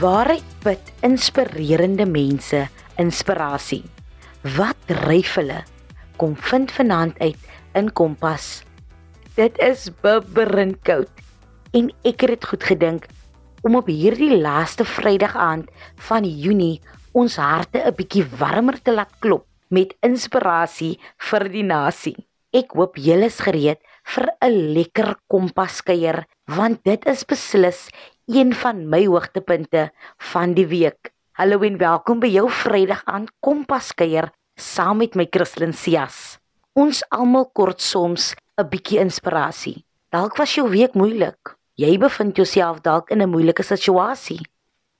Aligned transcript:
Waaruit 0.00 0.52
put 0.64 0.80
inspirerende 1.04 2.06
mense 2.08 2.62
inspirasie? 3.02 3.82
Wat 4.56 4.78
dryf 4.88 5.34
hulle? 5.36 5.58
Kom 6.16 6.32
vind 6.40 6.72
vanaand 6.72 7.18
uit 7.20 7.42
in 7.76 7.90
Kompas. 7.92 8.62
Dit 9.36 9.58
is 9.60 9.90
bibberend 10.00 10.78
koud 10.88 11.20
en 11.76 11.90
ek 12.00 12.24
het 12.24 12.32
dit 12.32 12.48
goed 12.48 12.64
gedink 12.70 13.10
om 13.60 13.76
op 13.76 13.90
hierdie 13.92 14.38
laaste 14.40 14.86
Vrydag 14.88 15.36
aand 15.36 15.68
van 16.08 16.24
Junie 16.24 16.80
ons 17.12 17.36
harte 17.36 17.84
'n 17.84 17.92
bietjie 17.92 18.24
warmer 18.40 18.80
te 18.80 18.96
laat 18.96 19.12
klop 19.20 19.44
met 19.68 19.92
inspirasie 20.00 20.96
vir 21.28 21.48
die 21.52 21.66
nasie. 21.76 22.16
Ek 22.56 22.72
hoop 22.72 22.96
julle 22.96 23.28
is 23.28 23.40
gereed 23.44 23.84
vir 24.14 24.32
'n 24.40 24.72
lekker 24.72 25.12
kompaskuier 25.28 26.24
want 26.48 26.84
dit 26.84 27.04
is 27.06 27.24
beslis 27.24 27.90
een 28.30 28.52
van 28.54 28.84
my 28.88 29.06
hoogtepunte 29.06 29.88
van 30.30 30.52
die 30.54 30.66
week. 30.70 31.10
Hallo 31.34 31.64
en 31.66 31.78
welkom 31.80 32.20
by 32.22 32.28
jou 32.30 32.44
Vrydag 32.50 33.00
aan 33.10 33.24
kompaskuier 33.42 34.28
saam 34.54 35.00
met 35.02 35.16
my 35.18 35.26
Christlyn 35.30 35.72
Cias. 35.74 36.38
Ons 36.78 37.00
almal 37.10 37.48
kort 37.50 37.80
soms 37.82 38.34
'n 38.56 38.68
bietjie 38.70 39.00
inspirasie. 39.02 39.84
Dalk 40.14 40.36
was 40.36 40.54
jou 40.54 40.68
week 40.70 40.94
moeilik. 40.94 41.56
Jy 41.74 41.98
bevind 41.98 42.36
jouself 42.36 42.80
dalk 42.80 43.10
in 43.10 43.22
'n 43.22 43.30
moeilike 43.30 43.62
situasie. 43.62 44.40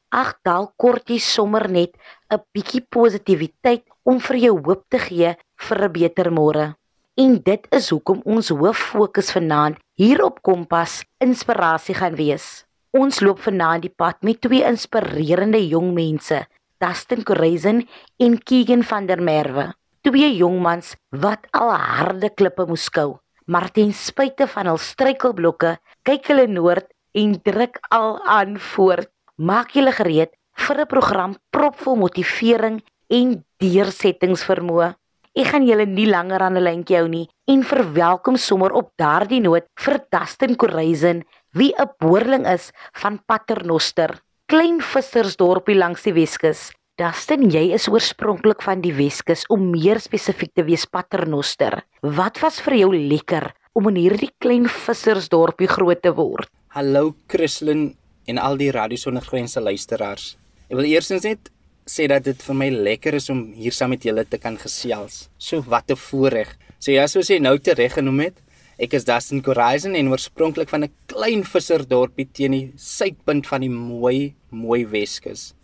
Ag, 0.08 0.34
dalk 0.42 0.72
kort 0.76 1.08
jy 1.08 1.18
sommer 1.18 1.70
net 1.70 1.94
'n 2.30 2.42
bietjie 2.52 2.82
positiwiteit 2.90 3.84
om 4.02 4.18
vir 4.18 4.36
jou 4.36 4.60
hoop 4.64 4.84
te 4.88 4.98
gee 4.98 5.36
vir 5.56 5.84
'n 5.84 5.92
beter 5.92 6.32
môre. 6.32 6.74
En 7.16 7.42
dit 7.42 7.66
is 7.70 7.90
hoekom 7.90 8.22
ons 8.24 8.48
hoof 8.48 8.76
fokus 8.76 9.30
vanaand 9.30 9.78
hier 9.94 10.24
op 10.24 10.42
Kompas 10.42 11.04
inspirasie 11.20 11.94
gaan 11.94 12.16
wees. 12.16 12.64
Ons 12.90 13.20
loop 13.22 13.38
vanaand 13.38 13.84
die 13.86 13.92
pad 13.94 14.16
met 14.26 14.40
twee 14.42 14.64
inspirerende 14.66 15.60
jong 15.62 15.92
mense, 15.94 16.40
Dustin 16.82 17.22
Corazon 17.22 17.84
en 18.18 18.32
Keegan 18.42 18.82
van 18.82 19.06
der 19.06 19.22
Merwe. 19.22 19.68
Twee 20.02 20.32
jongmans 20.34 20.96
wat 21.14 21.46
al 21.54 21.70
harde 21.70 22.32
klippe 22.34 22.66
moes 22.66 22.88
skou, 22.90 23.20
maar 23.46 23.68
ten 23.70 23.92
spyte 23.94 24.48
van 24.50 24.72
hul 24.72 24.80
struikelblokke, 24.82 25.76
kyk 26.02 26.32
hulle 26.32 26.48
noord 26.50 26.90
en 27.14 27.36
druk 27.46 27.78
al 27.94 28.18
aan 28.26 28.58
voort. 28.58 29.06
Maak 29.38 29.76
julle 29.78 29.94
gereed 29.94 30.34
vir 30.66 30.80
'n 30.82 30.90
program 30.90 31.36
propvol 31.54 31.94
motivering 31.96 32.82
en 33.08 33.44
deursettingsvermoë. 33.62 34.96
Ek 35.38 35.46
gaan 35.46 35.62
julle 35.62 35.86
nie 35.86 36.10
langer 36.10 36.42
aan 36.42 36.58
'n 36.58 36.66
lyntjie 36.66 36.96
hou 36.98 37.08
nie 37.08 37.28
en 37.46 37.62
verwelkom 37.62 38.36
sommer 38.36 38.72
op 38.72 38.90
daardie 38.98 39.40
noot 39.40 39.64
vir 39.78 40.00
Dustin 40.10 40.56
Corazon, 40.56 41.22
wie 41.52 41.74
'n 41.74 41.90
boerling 41.98 42.46
is 42.46 42.70
van 42.92 43.18
Paternoster, 43.26 44.22
klein 44.46 44.80
vissersdorpie 44.80 45.74
langs 45.74 46.02
die 46.02 46.14
Weskus. 46.14 46.70
Dustin, 46.96 47.50
jy 47.50 47.72
is 47.72 47.88
oorspronklik 47.88 48.62
van 48.62 48.80
die 48.80 48.92
Weskus 48.92 49.46
om 49.48 49.70
meer 49.70 50.00
spesifiek 50.00 50.52
te 50.54 50.62
wees 50.62 50.84
Paternoster. 50.86 51.82
Wat 52.02 52.38
was 52.40 52.60
vir 52.60 52.74
jou 52.74 52.94
lekker 52.94 53.52
om 53.72 53.88
in 53.88 53.96
hierdie 53.96 54.30
klein 54.38 54.68
vissersdorpie 54.68 55.68
groot 55.68 56.02
te 56.02 56.12
word? 56.12 56.48
Hallo 56.68 57.14
Christlyn 57.26 57.96
en 58.26 58.38
al 58.38 58.56
die 58.56 58.70
Radio 58.70 58.96
Sonder 58.96 59.22
Grense 59.22 59.60
luisteraars. 59.60 60.36
Ek 60.68 60.76
wil 60.76 60.84
eers 60.84 61.10
net 61.10 61.50
sê 61.86 62.06
dat 62.06 62.22
dit 62.22 62.42
vir 62.42 62.54
my 62.54 62.70
lekker 62.70 63.14
is 63.14 63.30
om 63.30 63.52
hier 63.52 63.72
saam 63.72 63.90
met 63.90 64.04
julle 64.04 64.24
te 64.24 64.38
kan 64.38 64.56
gesels. 64.56 65.28
So 65.38 65.62
wat 65.66 65.90
'n 65.90 65.96
voorreg. 65.96 66.56
So 66.78 66.92
ja, 66.92 67.06
soos 67.06 67.28
jy 67.28 67.38
nou 67.38 67.58
tereg 67.58 67.94
genoem 67.94 68.20
het, 68.20 68.36
ek 68.80 68.94
is 68.96 69.04
Dustin 69.04 69.42
Corazon 69.44 69.92
en 69.98 70.08
oorspronklik 70.08 70.70
van 70.72 70.84
'n 70.84 70.92
klein 71.06 71.42
visserdorpie 71.44 72.28
teen 72.32 72.52
die 72.52 72.72
suidpunt 72.76 73.46
van 73.46 73.60
die 73.60 73.68
mooi, 73.68 74.34
mooi 74.50 74.86
Weskus. 74.86 75.54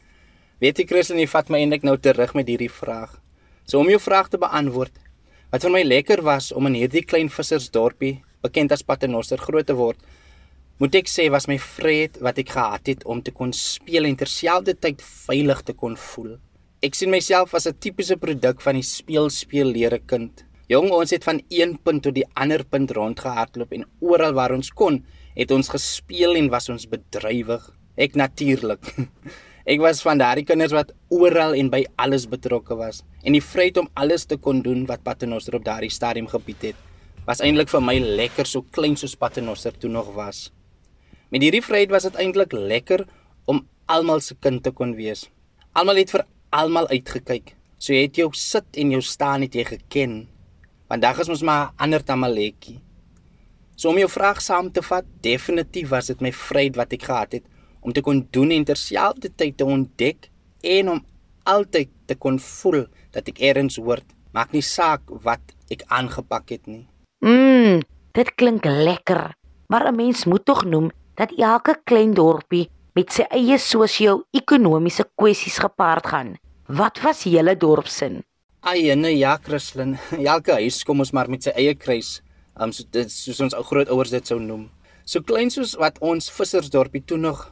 Weet 0.60 0.78
jy 0.78 0.86
Christen, 0.86 1.18
jy 1.18 1.26
vat 1.26 1.48
my 1.48 1.58
eintlik 1.58 1.82
nou 1.82 1.96
terug 1.96 2.34
met 2.34 2.46
hierdie 2.46 2.70
vraag. 2.70 3.20
So 3.64 3.78
om 3.78 3.88
jou 3.88 3.98
vraag 3.98 4.28
te 4.28 4.38
beantwoord, 4.38 4.92
wat 5.50 5.62
vir 5.62 5.70
my 5.70 5.82
lekker 5.82 6.22
was 6.22 6.52
om 6.52 6.66
in 6.66 6.74
hierdie 6.74 7.04
klein 7.04 7.28
vissersdorpie, 7.28 8.22
bekend 8.42 8.72
as 8.72 8.82
Paternoster, 8.82 9.38
groot 9.38 9.66
te 9.66 9.74
word, 9.74 9.96
moet 10.78 10.94
ek 10.94 11.08
sê 11.08 11.30
was 11.30 11.48
my 11.48 11.56
vryheid 11.56 12.20
wat 12.20 12.38
ek 12.38 12.50
gehad 12.52 12.86
het 12.86 13.04
om 13.04 13.22
te 13.22 13.32
kon 13.32 13.52
speel 13.52 14.04
en 14.04 14.16
terselfdertyd 14.16 15.00
veilig 15.00 15.62
te 15.62 15.72
kon 15.72 15.96
voel. 15.96 16.36
Ek 16.82 16.94
sien 16.94 17.10
myself 17.10 17.54
as 17.54 17.66
'n 17.66 17.80
tipiese 17.80 18.16
produk 18.16 18.60
van 18.60 18.74
die 18.74 18.82
speel 18.82 19.30
speel 19.30 19.72
leere 19.72 19.98
kind. 19.98 20.44
Jong, 20.66 20.88
ons 20.90 21.12
het 21.14 21.22
van 21.22 21.38
een 21.54 21.76
punt 21.78 22.02
tot 22.02 22.16
die 22.16 22.24
ander 22.34 22.64
punt 22.66 22.90
rondgehardloop 22.90 23.70
en 23.76 23.84
oral 24.02 24.32
waar 24.34 24.50
ons 24.50 24.72
kon, 24.74 24.96
het 25.36 25.52
ons 25.54 25.70
gespeel 25.70 26.34
en 26.40 26.48
was 26.50 26.66
ons 26.74 26.88
bedrywig. 26.90 27.62
Ek 27.94 28.18
natuurlik. 28.18 28.82
Ek 29.70 29.78
was 29.82 30.02
van 30.02 30.18
daardie 30.18 30.42
kinders 30.46 30.74
wat 30.74 30.90
oral 31.14 31.54
en 31.54 31.70
by 31.70 31.84
alles 32.02 32.26
betrokke 32.30 32.74
was 32.78 33.04
en 33.22 33.38
die 33.38 33.42
vryheid 33.42 33.78
om 33.82 33.88
alles 33.98 34.26
te 34.26 34.40
kon 34.42 34.58
doen 34.62 34.84
wat 34.90 35.06
Paternoster 35.06 35.54
op 35.58 35.64
daardie 35.66 35.90
stadium 35.90 36.26
gebied 36.30 36.68
het, 36.72 36.84
was 37.26 37.42
eintlik 37.42 37.70
vir 37.70 37.82
my 37.82 37.96
lekker 38.02 38.46
so 38.46 38.66
klein 38.74 38.98
soos 38.98 39.14
Paternoster 39.18 39.74
toe 39.74 39.90
nog 39.90 40.12
was. 40.18 40.48
Met 41.30 41.46
hierdie 41.46 41.62
vryheid 41.62 41.94
was 41.94 42.10
dit 42.10 42.22
eintlik 42.22 42.54
lekker 42.54 43.06
om 43.46 43.62
almal 43.86 44.18
se 44.22 44.34
kind 44.42 44.66
te 44.66 44.74
kon 44.74 44.98
wees. 44.98 45.28
Almal 45.78 46.02
het 46.02 46.14
vir 46.14 46.26
almal 46.50 46.90
uitgekyk. 46.90 47.54
So 47.78 47.94
jy 47.94 48.08
het 48.08 48.18
jou 48.18 48.32
sit 48.34 48.82
en 48.82 48.96
jou 48.98 49.02
staan 49.02 49.46
het 49.46 49.54
jy 49.54 49.66
geken. 49.76 50.24
Vandag 50.86 51.18
is 51.18 51.30
ons 51.34 51.42
maar 51.42 51.72
ander 51.82 52.02
tamaletjie. 52.06 52.76
So 53.74 53.90
om 53.90 53.98
jou 53.98 54.08
vraag 54.08 54.38
saam 54.40 54.68
te 54.70 54.82
vat, 54.86 55.06
definitief 55.20 55.90
was 55.90 56.06
dit 56.12 56.20
my 56.22 56.30
vryheid 56.30 56.76
wat 56.78 56.94
ek 56.94 57.08
gehad 57.08 57.34
het 57.34 57.46
om 57.82 57.94
te 57.94 58.02
kon 58.06 58.20
doen 58.34 58.52
en 58.54 58.66
terselfdertyd 58.66 59.56
te 59.58 59.66
ontdek 59.66 60.28
en 60.62 60.92
om 60.94 61.00
altyd 61.46 61.90
te 62.06 62.14
kon 62.14 62.38
voel 62.42 62.84
dat 63.14 63.26
ek 63.32 63.42
eers 63.42 63.80
hoort. 63.82 64.06
Maak 64.30 64.54
nie 64.54 64.62
saak 64.62 65.02
wat 65.26 65.42
ek 65.74 65.82
aangepak 65.90 66.54
het 66.54 66.70
nie. 66.70 66.86
Mmm, 67.24 67.82
dit 68.14 68.30
klink 68.38 68.64
lekker. 68.64 69.34
Maar 69.66 69.90
'n 69.90 69.96
mens 69.96 70.24
moet 70.24 70.44
tog 70.44 70.64
noem 70.64 70.90
dat 71.14 71.34
elke 71.34 71.74
klein 71.84 72.14
dorpie 72.14 72.70
met 72.94 73.12
sy 73.12 73.26
eie 73.30 73.58
sosio-ekonomiese 73.58 75.04
kwessies 75.14 75.58
gepaard 75.58 76.06
gaan. 76.06 76.36
Wat 76.66 77.00
was 77.00 77.24
julle 77.24 77.56
dorpsin? 77.56 78.22
Ayene 78.66 79.12
ja, 79.14 79.36
Christlyn. 79.38 79.92
Elke 80.34 80.56
huis 80.58 80.80
kom 80.82 80.98
ons 80.98 81.12
maar 81.14 81.28
met 81.30 81.44
sy 81.46 81.52
eie 81.54 81.76
kruis. 81.78 82.16
Um 82.58 82.72
so 82.74 82.82
dit 82.90 83.12
soos 83.14 83.38
ons 83.44 83.54
ou 83.54 83.62
grootouers 83.62 84.10
dit 84.10 84.26
sou 84.26 84.40
noem. 84.42 84.64
So 85.06 85.22
klein 85.22 85.52
soos 85.54 85.76
wat 85.78 86.00
ons 86.02 86.26
vissersdorpie 86.34 87.04
toe 87.06 87.18
nog 87.20 87.44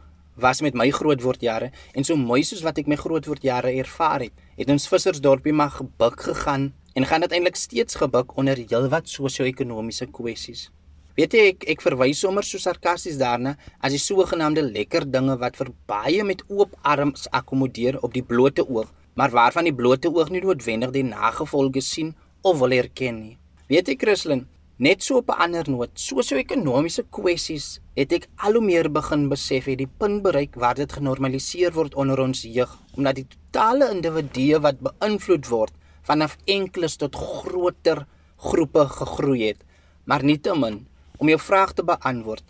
was 0.42 0.58
met 0.66 0.74
my 0.74 0.88
grootwordjare 0.90 1.68
en 1.94 2.06
so 2.08 2.18
mooi 2.18 2.40
soos 2.42 2.64
wat 2.66 2.80
ek 2.82 2.90
my 2.90 2.98
grootwordjare 2.98 3.70
ervaar 3.78 4.24
het, 4.26 4.34
het 4.58 4.72
ons 4.74 4.88
vissersdorpie 4.90 5.54
maar 5.54 5.70
gebuk 5.76 6.18
gegaan 6.32 6.72
en 6.98 7.06
gaan 7.06 7.22
dit 7.22 7.38
eintlik 7.38 7.62
steeds 7.62 8.00
gebuk 8.02 8.34
onder 8.34 8.58
heelwat 8.58 9.06
sosio-ekonomiese 9.06 10.10
kwessies. 10.10 10.66
Weet 11.14 11.38
jy 11.38 11.46
ek 11.52 11.68
ek 11.76 11.86
verwys 11.86 12.24
sommer 12.26 12.42
so 12.42 12.58
sarkasties 12.58 13.22
daarna 13.22 13.54
as 13.78 13.94
die 13.94 14.02
sogenaamde 14.02 14.66
lekker 14.66 15.06
dinge 15.06 15.38
wat 15.38 15.62
vir 15.62 15.70
baie 15.86 16.26
met 16.26 16.42
oop 16.50 16.74
arms 16.82 17.30
akkommodeer 17.30 18.02
op 18.02 18.18
die 18.18 18.26
blote 18.34 18.66
oog, 18.66 18.90
maar 19.14 19.30
waarvan 19.30 19.68
die 19.68 19.74
blote 19.74 20.10
oog 20.10 20.30
nie 20.30 20.42
noodwendig 20.44 20.90
die 20.94 21.06
nagevolge 21.06 21.80
sien 21.80 22.14
of 22.42 22.58
wil 22.58 22.74
erken 22.76 23.20
nie. 23.20 23.36
Weet 23.68 23.88
jy 23.88 23.96
Christlyn, 23.98 24.46
net 24.76 25.02
so 25.02 25.16
op 25.16 25.30
'n 25.30 25.40
ander 25.44 25.70
noot, 25.70 25.90
sosio-ekonomiese 25.94 27.04
kwessies 27.10 27.80
het 27.94 28.12
ek 28.12 28.28
al 28.36 28.52
hoe 28.52 28.64
meer 28.64 28.90
begin 28.90 29.28
besef 29.28 29.64
het 29.64 29.78
die 29.78 29.90
punt 29.98 30.22
bereik 30.22 30.54
waar 30.54 30.74
dit 30.74 30.92
genormaliseer 30.92 31.72
word 31.72 31.94
onder 31.94 32.20
ons 32.20 32.42
jeug 32.42 32.78
omdat 32.96 33.14
die 33.14 33.26
totale 33.26 33.90
individue 33.90 34.60
wat 34.60 34.80
beïnvloed 34.80 35.46
word 35.48 35.72
vanaf 36.02 36.36
enkeles 36.44 36.96
tot 36.96 37.16
groter 37.16 38.06
groepe 38.36 38.84
gegroei 38.88 39.48
het, 39.48 39.64
maar 40.04 40.24
nietemin 40.24 40.86
om 41.18 41.28
jou 41.28 41.38
vraag 41.40 41.72
te 41.72 41.84
beantwoord. 41.84 42.44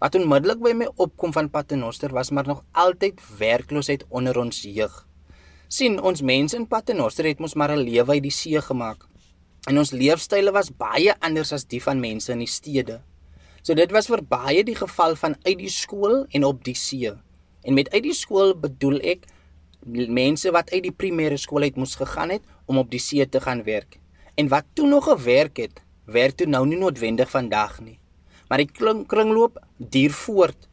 Wat 0.00 0.14
onmiddellik 0.14 0.60
by 0.60 0.72
my 0.72 0.88
opkom 0.96 1.32
van 1.32 1.50
Paternoster 1.50 2.12
was 2.12 2.30
maar 2.30 2.46
nog 2.46 2.62
altyd 2.72 3.20
werkloosheid 3.38 4.04
onder 4.08 4.38
ons 4.38 4.62
jeug. 4.62 5.06
Sien 5.70 6.00
ons 6.02 6.22
mense 6.26 6.58
in 6.58 6.66
Paternoster 6.66 7.28
het 7.28 7.38
mos 7.40 7.54
maar 7.54 7.70
'n 7.72 7.84
lewe 7.86 8.12
uit 8.12 8.22
die 8.22 8.34
see 8.34 8.60
gemaak. 8.60 9.06
En 9.68 9.78
ons 9.78 9.92
leefstyle 9.92 10.52
was 10.52 10.70
baie 10.70 11.14
anders 11.20 11.52
as 11.52 11.64
die 11.64 11.82
van 11.82 12.00
mense 12.00 12.32
in 12.32 12.38
die 12.38 12.46
stede. 12.46 13.00
So 13.62 13.74
dit 13.74 13.92
was 13.92 14.06
vir 14.06 14.22
baie 14.22 14.64
die 14.64 14.74
geval 14.74 15.16
van 15.16 15.36
uit 15.44 15.58
die 15.58 15.68
skool 15.68 16.26
en 16.30 16.44
op 16.44 16.64
die 16.64 16.74
see. 16.74 17.12
En 17.62 17.74
met 17.74 17.90
uit 17.90 18.02
die 18.02 18.14
skool 18.14 18.54
bedoel 18.54 19.00
ek 19.00 19.26
mense 20.08 20.50
wat 20.50 20.70
uit 20.72 20.82
die 20.82 20.92
primêre 20.92 21.36
skool 21.36 21.62
uit 21.62 21.76
moes 21.76 21.94
gegaan 21.94 22.30
het 22.30 22.42
om 22.66 22.78
op 22.78 22.90
die 22.90 23.00
see 23.00 23.28
te 23.28 23.40
gaan 23.40 23.62
werk. 23.64 23.98
En 24.34 24.48
wat 24.48 24.64
toe 24.74 24.88
nog 24.88 25.04
gewerk 25.04 25.56
het, 25.56 25.82
werk 26.04 26.36
toe 26.36 26.46
nou 26.46 26.66
nie 26.66 26.78
noodwendig 26.78 27.30
vandag 27.30 27.80
nie 27.80 28.00
maar 28.50 28.64
die 28.64 28.68
kring, 28.68 29.04
kringloop 29.06 29.60
duur 29.78 30.12
voort 30.24 30.66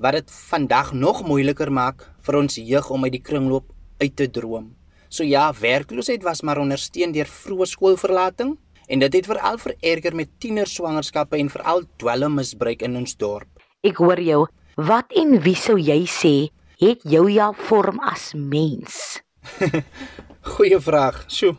wat 0.00 0.16
dit 0.16 0.32
vandag 0.48 0.94
nog 0.96 1.20
moeiliker 1.28 1.68
maak 1.68 2.06
vir 2.24 2.38
ons 2.40 2.56
jeug 2.56 2.88
om 2.90 3.04
uit 3.04 3.18
die 3.18 3.26
kringloop 3.26 3.68
uit 4.00 4.16
te 4.16 4.28
droom. 4.30 4.70
So 5.08 5.24
ja, 5.26 5.50
werkloosheid 5.52 6.22
was 6.22 6.42
maar 6.46 6.60
ondersteun 6.62 7.12
deur 7.12 7.28
vroeë 7.28 7.66
skoolverlating 7.72 8.56
en 8.90 9.02
dit 9.04 9.16
het 9.18 9.26
veral 9.26 9.58
vererger 9.62 10.14
met 10.18 10.30
tienerswangerskappe 10.42 11.38
en 11.38 11.50
veral 11.50 11.84
dwelmmisbruik 12.02 12.82
in 12.86 12.98
ons 13.00 13.16
dorp. 13.18 13.48
Ek 13.86 14.00
hoor 14.02 14.20
jou. 14.20 14.44
Wat 14.80 15.10
en 15.18 15.38
wie 15.44 15.56
sou 15.58 15.76
jy 15.78 16.04
sê 16.08 16.34
het 16.80 17.02
jou 17.04 17.26
ja 17.30 17.50
vorm 17.68 18.00
as 18.06 18.30
mens? 18.34 19.20
Goeie 20.54 20.78
vraag. 20.80 21.24
Sjoe. 21.28 21.56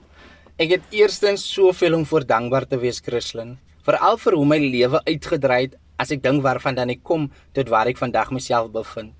Ek 0.61 0.75
het 0.75 0.93
eerstens 0.93 1.43
soveel 1.47 1.95
om 1.97 2.05
voor 2.05 2.25
dankbaar 2.27 2.67
te 2.69 2.77
wees, 2.77 3.01
Christlyn, 3.01 3.55
veral 3.85 4.19
vir 4.21 4.37
hoe 4.37 4.45
my 4.45 4.59
lewe 4.61 5.01
uitgedraai 5.07 5.61
het 5.63 5.77
as 6.01 6.11
ek 6.13 6.21
dink 6.23 6.43
waarvandaan 6.45 6.93
ek 6.93 7.03
kom 7.05 7.29
tot 7.57 7.69
waar 7.69 7.89
ek 7.89 7.99
vandag 8.01 8.31
myself 8.33 8.71
bevind. 8.73 9.13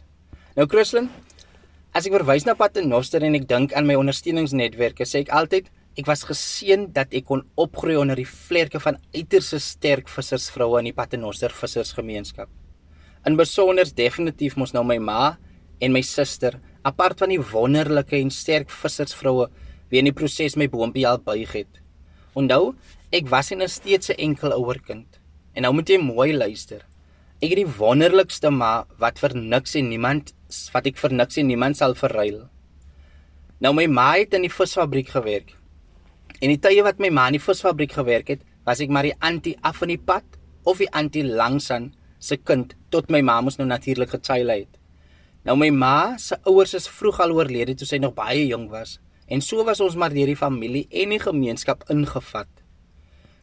Nou 0.58 0.68
Christlyn, 0.70 1.10
as 1.92 2.08
ek 2.08 2.16
verwys 2.16 2.46
na 2.48 2.56
Paternoster 2.56 3.24
en 3.28 3.36
ek 3.36 3.48
dink 3.50 3.74
aan 3.76 3.88
my 3.88 3.98
ondersteuningsnetwerke, 4.00 5.04
sê 5.04 5.26
ek 5.26 5.32
altyd 5.36 5.68
ek 6.00 6.08
was 6.08 6.24
geseën 6.24 6.88
dat 6.96 7.12
ek 7.12 7.26
kon 7.28 7.44
opgroei 7.60 7.98
onder 8.00 8.16
die 8.16 8.28
vlerke 8.28 8.80
van 8.80 9.00
uiters 9.12 9.52
sterk 9.66 10.08
vissersvroue 10.12 10.80
in 10.80 10.88
die 10.88 10.96
Paternoster 10.96 11.52
vissersgemeenskap. 11.52 12.48
In 13.28 13.36
besonder 13.38 13.92
definitief 13.92 14.56
mos 14.58 14.72
nou 14.74 14.86
my 14.88 14.98
ma 15.04 15.36
en 15.84 15.92
my 15.92 16.02
suster, 16.06 16.62
apart 16.88 17.20
van 17.20 17.34
die 17.34 17.42
wonderlike 17.52 18.16
en 18.18 18.32
sterk 18.32 18.72
vissersvroue 18.72 19.50
wie 19.92 20.00
in 20.00 20.08
die 20.08 20.16
proses 20.16 20.56
my 20.56 20.70
boontjie 20.72 21.06
al 21.10 21.20
buig 21.20 21.52
het. 21.58 21.82
Onthou, 22.40 22.72
ek 23.12 23.28
was 23.28 23.52
nie 23.52 23.68
steeds 23.68 24.10
'n 24.10 24.16
enkel 24.18 24.54
ouerkind. 24.56 25.20
En 25.54 25.64
nou 25.64 25.74
moet 25.74 25.90
jy 25.90 25.98
mooi 25.98 26.32
luister. 26.32 26.88
Ek 27.42 27.50
het 27.50 27.58
die 27.58 27.78
wonderlikste 27.78 28.50
ma 28.50 28.86
wat 28.98 29.20
vir 29.20 29.36
niks 29.36 29.76
en 29.76 29.90
niemand 29.90 30.34
wat 30.74 30.90
ek 30.90 31.00
vir 31.02 31.16
niks 31.16 31.40
en 31.42 31.48
niemand 31.52 31.80
sal 31.80 31.96
verruil. 31.98 32.44
Nou 33.62 33.74
my 33.78 33.86
ma 33.86 34.12
het 34.18 34.34
in 34.34 34.48
die 34.48 34.54
visfabriek 34.54 35.12
gewerk. 35.14 35.54
En 36.42 36.50
die 36.50 36.60
tye 36.62 36.82
wat 36.86 37.02
my 37.02 37.12
ma 37.14 37.28
in 37.30 37.38
die 37.38 37.44
visfabriek 37.44 37.94
gewerk 37.94 38.32
het, 38.34 38.46
was 38.66 38.82
ek 38.82 38.90
maar 38.94 39.06
die 39.06 39.18
antie 39.22 39.56
af 39.66 39.82
van 39.82 39.92
die 39.94 40.02
pad 40.02 40.26
of 40.66 40.82
die 40.82 40.90
antie 40.98 41.24
langsan 41.26 41.92
se 42.22 42.38
kind 42.38 42.76
tot 42.94 43.10
my 43.14 43.22
ma 43.26 43.40
mos 43.42 43.58
nou 43.60 43.68
natuurlik 43.70 44.14
gechild 44.14 44.50
het. 44.50 44.82
Nou 45.46 45.56
my 45.58 45.72
ma 45.74 46.18
se 46.22 46.38
ouers 46.50 46.76
is 46.78 46.90
vroeg 46.90 47.22
al 47.24 47.34
oorlede 47.38 47.76
toe 47.78 47.88
sy 47.90 47.98
nog 48.02 48.14
baie 48.18 48.44
jonk 48.46 48.70
was. 48.74 49.00
En 49.32 49.42
so 49.42 49.64
was 49.66 49.82
ons 49.82 49.96
maar 49.98 50.14
deur 50.14 50.30
die 50.30 50.38
familie 50.38 50.88
en 50.90 51.14
die 51.14 51.22
gemeenskap 51.22 51.86
ingevat. 51.94 52.50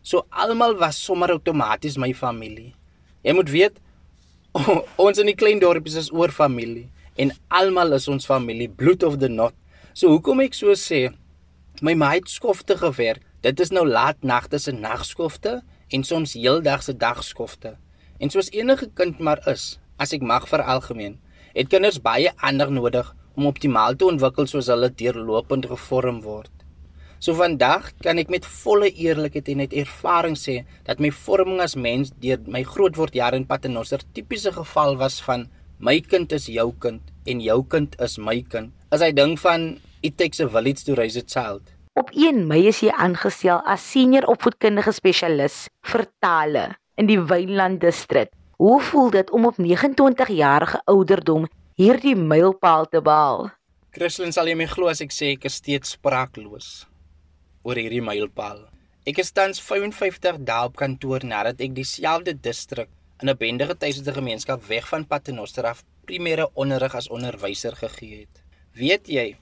So 0.03 0.27
almal 0.31 0.77
was 0.79 1.01
sommer 1.03 1.33
outomaties 1.35 1.99
my 1.99 2.13
familie. 2.15 2.75
Jy 3.27 3.35
moet 3.35 3.51
weet 3.51 3.81
oh, 4.55 4.83
ons 5.07 5.19
in 5.19 5.31
die 5.31 5.39
klein 5.39 5.63
dorpies 5.63 5.99
is 5.99 6.13
oor 6.15 6.35
familie 6.35 6.87
en 7.19 7.33
almal 7.51 7.97
is 7.99 8.07
ons 8.09 8.27
familie, 8.27 8.69
blood 8.71 9.03
of 9.03 9.19
the 9.19 9.29
knot. 9.29 9.57
So 9.93 10.13
hoekom 10.13 10.45
ek 10.45 10.55
so 10.55 10.75
sê, 10.79 11.09
my 11.83 11.95
ma 11.99 12.13
het 12.15 12.31
skofte 12.31 12.79
gewerk. 12.79 13.25
Dit 13.43 13.61
is 13.63 13.71
nou 13.75 13.85
laat 13.87 14.25
nagte 14.27 14.59
se 14.59 14.73
nagskofte 14.75 15.61
en 15.95 16.05
soms 16.05 16.35
heeldag 16.39 16.83
se 16.83 16.95
dagskofte. 16.95 17.77
En 18.19 18.31
soos 18.35 18.51
enige 18.55 18.89
kind 18.99 19.21
maar 19.23 19.43
is, 19.51 19.77
as 19.99 20.15
ek 20.15 20.27
mag 20.27 20.49
vir 20.51 20.65
algemeen, 20.67 21.19
het 21.55 21.71
kinders 21.71 22.01
baie 22.03 22.33
ander 22.43 22.71
nodig 22.71 23.13
om 23.39 23.47
optimaal 23.51 23.95
te 23.99 24.07
ontwikkel 24.11 24.49
soos 24.51 24.71
hulle 24.71 24.91
deurlopend 24.91 25.69
gevorm 25.71 26.23
word. 26.27 26.51
So 27.19 27.35
vandag 27.35 27.93
kan 28.03 28.19
ek 28.23 28.31
met 28.31 28.47
volle 28.47 28.91
eerlikheid 28.91 29.49
en 29.51 29.65
uit 29.65 29.75
ervaring 29.81 30.37
sê 30.39 30.61
dat 30.87 31.01
my 31.03 31.11
vorming 31.15 31.63
as 31.63 31.75
mens 31.75 32.13
deur 32.23 32.43
my 32.47 32.63
grootword 32.67 33.19
jare 33.19 33.39
in 33.39 33.47
Paternoster 33.47 34.05
tipiese 34.15 34.53
geval 34.55 34.95
was 35.01 35.19
van 35.27 35.49
my 35.79 36.01
kind 36.03 36.33
is 36.35 36.49
jou 36.51 36.73
kind 36.83 37.03
en 37.27 37.41
jou 37.41 37.63
kind 37.71 37.95
is 38.03 38.19
my 38.19 38.41
kind. 38.43 38.73
As 38.91 39.03
hy 39.05 39.13
ding 39.15 39.37
van 39.39 39.79
it 40.03 40.17
takes 40.19 40.41
a 40.41 40.49
village 40.51 40.85
to 40.85 40.97
raise 40.99 41.19
a 41.19 41.23
child. 41.23 41.63
Op 41.99 42.11
1 42.15 42.47
Mei 42.47 42.69
is 42.71 42.81
jy 42.83 42.91
aangestel 42.95 43.63
as 43.67 43.83
senior 43.83 44.27
opvoedkundige 44.31 44.93
spesialis 44.95 45.67
vir 45.91 46.07
tale 46.23 46.65
in 46.99 47.07
die 47.11 47.19
Wynland 47.19 47.81
distrik. 47.83 48.31
Hoe 48.59 48.81
voel 48.83 49.11
dit 49.15 49.31
om 49.31 49.47
op 49.47 49.59
29 49.63 50.31
jarige 50.35 50.81
ouderdom 50.91 51.47
hierdie 51.79 52.17
mylpaal 52.19 52.89
te 52.91 53.03
behaal. 53.03 53.51
Christlyn 53.95 54.35
sal 54.35 54.51
jy 54.51 54.57
my 54.59 54.67
glo 54.71 54.91
as 54.91 55.03
ek 55.03 55.15
sê 55.15 55.33
ek 55.37 55.47
is 55.47 55.61
steeds 55.63 55.95
spraakloos 55.95 56.89
oor 57.63 57.79
hierdie 57.79 58.03
mylpaal. 58.03 58.65
Ek 59.07 59.23
is 59.23 59.31
tans 59.33 59.63
55 59.63 60.43
dae 60.43 60.67
op 60.67 60.79
kantoor 60.79 61.23
nadat 61.27 61.63
ek 61.63 61.75
dieselfde 61.79 62.35
distrik 62.35 62.91
in 63.23 63.29
'n 63.29 63.37
bendige 63.37 63.77
tuisde 63.77 64.13
gemeenskap 64.13 64.65
weg 64.67 64.89
van 64.89 65.07
Paternoster 65.07 65.67
af 65.67 65.85
primêre 66.07 66.51
onderrig 66.55 66.95
as 66.95 67.09
onderwyser 67.09 67.77
gegee 67.77 68.19
het. 68.21 68.43
Weet 68.73 69.09
jy, 69.09 69.37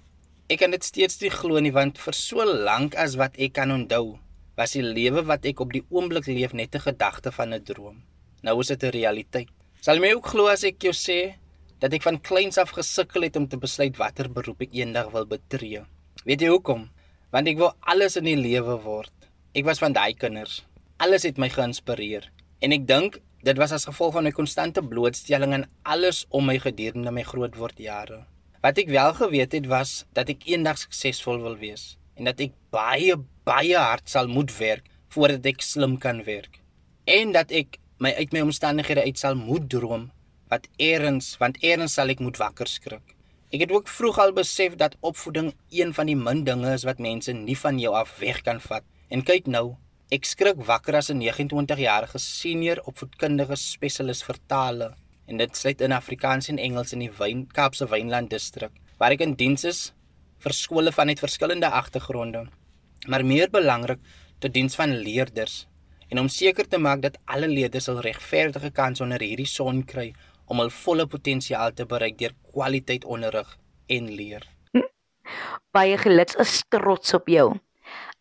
ek 0.48 0.58
kan 0.58 0.70
dit 0.70 0.84
steeds 0.84 1.20
nie 1.20 1.30
glo 1.30 1.60
nie 1.60 1.72
want 1.72 1.98
vir 1.98 2.14
so 2.14 2.44
lank 2.44 2.94
as 2.94 3.16
wat 3.20 3.36
ek 3.36 3.52
kan 3.52 3.72
onthou, 3.72 4.18
was 4.56 4.72
die 4.72 4.82
lewe 4.82 5.22
wat 5.22 5.44
ek 5.44 5.60
op 5.60 5.72
die 5.72 5.84
oomblik 5.90 6.26
leef 6.26 6.52
net 6.52 6.74
'n 6.74 6.86
gedagte 6.88 7.32
van 7.32 7.52
'n 7.52 7.64
droom. 7.64 8.02
Nou 8.42 8.60
is 8.60 8.68
dit 8.68 8.82
'n 8.82 8.90
realiteit. 8.90 9.48
Sal 9.80 9.96
jy 9.96 10.00
my 10.00 10.12
ook 10.14 10.26
glo 10.26 10.46
as 10.46 10.64
ek 10.64 10.82
jou 10.82 10.92
sê 10.92 11.34
dat 11.80 11.92
ek 11.92 12.02
van 12.02 12.20
kleins 12.20 12.58
af 12.58 12.70
gesukkel 12.70 13.22
het 13.22 13.36
om 13.36 13.48
te 13.48 13.56
besluit 13.56 13.96
watter 13.96 14.30
beroep 14.32 14.62
ek 14.62 14.72
eendag 14.72 15.10
wil 15.10 15.26
betree. 15.26 15.84
Weet 16.24 16.40
jy 16.40 16.48
hoekom? 16.48 16.88
Want 17.30 17.48
ek 17.48 17.58
wou 17.58 17.72
alles 17.80 18.16
in 18.16 18.24
die 18.24 18.36
lewe 18.36 18.80
word. 18.82 19.12
Ek 19.54 19.64
was 19.64 19.78
van 19.78 19.92
daai 19.92 20.14
kinders. 20.14 20.64
Alles 20.96 21.22
het 21.22 21.36
my 21.36 21.48
geïnspireer 21.48 22.30
en 22.60 22.72
ek 22.72 22.86
dink 22.86 23.20
dit 23.46 23.58
was 23.62 23.72
as 23.76 23.86
gevolg 23.86 24.16
van 24.16 24.26
my 24.26 24.32
konstante 24.34 24.82
blootstelling 24.82 25.52
aan 25.54 25.68
alles 25.86 26.24
om 26.34 26.48
my 26.50 26.56
gedurende 26.58 27.12
my 27.14 27.22
grootword 27.22 27.78
jare. 27.78 28.24
Wat 28.64 28.78
ek 28.82 28.90
wel 28.90 29.12
geweet 29.14 29.54
het 29.54 29.68
was 29.70 30.02
dat 30.18 30.32
ek 30.32 30.48
eendag 30.50 30.80
suksesvol 30.82 31.38
wil 31.44 31.54
wees 31.60 31.94
en 32.18 32.26
dat 32.26 32.42
ek 32.42 32.56
baie 32.74 33.14
baie 33.46 33.78
hard 33.78 34.10
sal 34.10 34.26
moet 34.26 34.50
werk 34.58 34.90
voordat 35.14 35.46
ek 35.46 35.62
slim 35.62 35.94
kan 36.02 36.24
werk 36.26 36.58
en 37.06 37.30
dat 37.36 37.54
ek 37.54 37.78
my 38.02 38.10
uit 38.18 38.34
my 38.34 38.42
omstandighede 38.48 39.06
uit 39.06 39.22
sal 39.22 39.38
moet 39.38 39.70
droom 39.70 40.10
wat 40.50 40.66
eers 40.82 41.36
want 41.38 41.62
eers 41.62 41.94
sal 41.94 42.10
ek 42.10 42.22
moet 42.22 42.42
wakker 42.42 42.66
skrik. 42.70 43.14
Ek 43.54 43.62
het 43.62 43.70
ook 43.70 43.86
vroeg 43.88 44.18
al 44.18 44.34
besef 44.34 44.74
dat 44.74 44.98
opvoeding 45.06 45.52
een 45.70 45.94
van 45.94 46.10
die 46.10 46.18
min 46.18 46.42
dinge 46.44 46.72
is 46.74 46.84
wat 46.86 46.98
mense 46.98 47.32
nie 47.32 47.54
van 47.58 47.78
jou 47.78 47.94
af 47.94 48.18
weg 48.18 48.42
kan 48.42 48.58
vat. 48.60 48.82
En 49.08 49.22
kyk 49.22 49.46
nou, 49.46 49.76
ek 50.06 50.22
skrik 50.22 50.60
wakker 50.62 50.94
as 50.94 51.10
'n 51.10 51.18
29-jarige 51.18 52.18
senior 52.18 52.78
opvoedkundige 52.86 53.56
spesialis 53.58 54.22
vir 54.22 54.36
tale 54.46 54.94
en 55.26 55.36
dit 55.36 55.56
sluit 55.56 55.80
in 55.80 55.92
Afrikaans 55.92 56.48
en 56.48 56.58
Engels 56.58 56.92
in 56.92 57.00
die 57.00 57.10
Wyn 57.18 57.46
Kaapse 57.50 57.88
Wynland 57.90 58.30
distrik 58.30 58.70
waar 58.98 59.10
ek 59.10 59.20
in 59.26 59.34
diens 59.34 59.64
is 59.64 59.92
vir 60.38 60.52
skole 60.52 60.92
vanuit 60.92 61.18
verskillende 61.18 61.66
agtergronde. 61.66 62.46
Maar 63.08 63.24
meer 63.24 63.50
belangrik, 63.50 63.98
tot 64.38 64.52
diens 64.54 64.76
van 64.76 64.94
leerders 64.94 65.66
en 66.08 66.18
om 66.18 66.28
seker 66.28 66.68
te 66.68 66.78
maak 66.78 67.02
dat 67.02 67.18
alle 67.26 67.48
leerders 67.48 67.88
'n 67.88 67.98
regverdige 67.98 68.70
kans 68.70 69.00
onder 69.00 69.20
hierdie 69.20 69.46
son 69.46 69.82
kry 69.82 70.14
om 70.46 70.58
hul 70.58 70.70
volle 70.70 71.06
potensiaal 71.06 71.72
te 71.72 71.84
bereik 71.84 72.18
deur 72.18 72.34
kwaliteit 72.52 73.04
onderrig 73.04 73.58
en 73.88 74.14
leer. 74.14 74.46
Baie 75.72 75.98
geluk 75.98 76.38
is 76.38 76.62
trots 76.68 77.14
op 77.14 77.26
jou. 77.28 77.58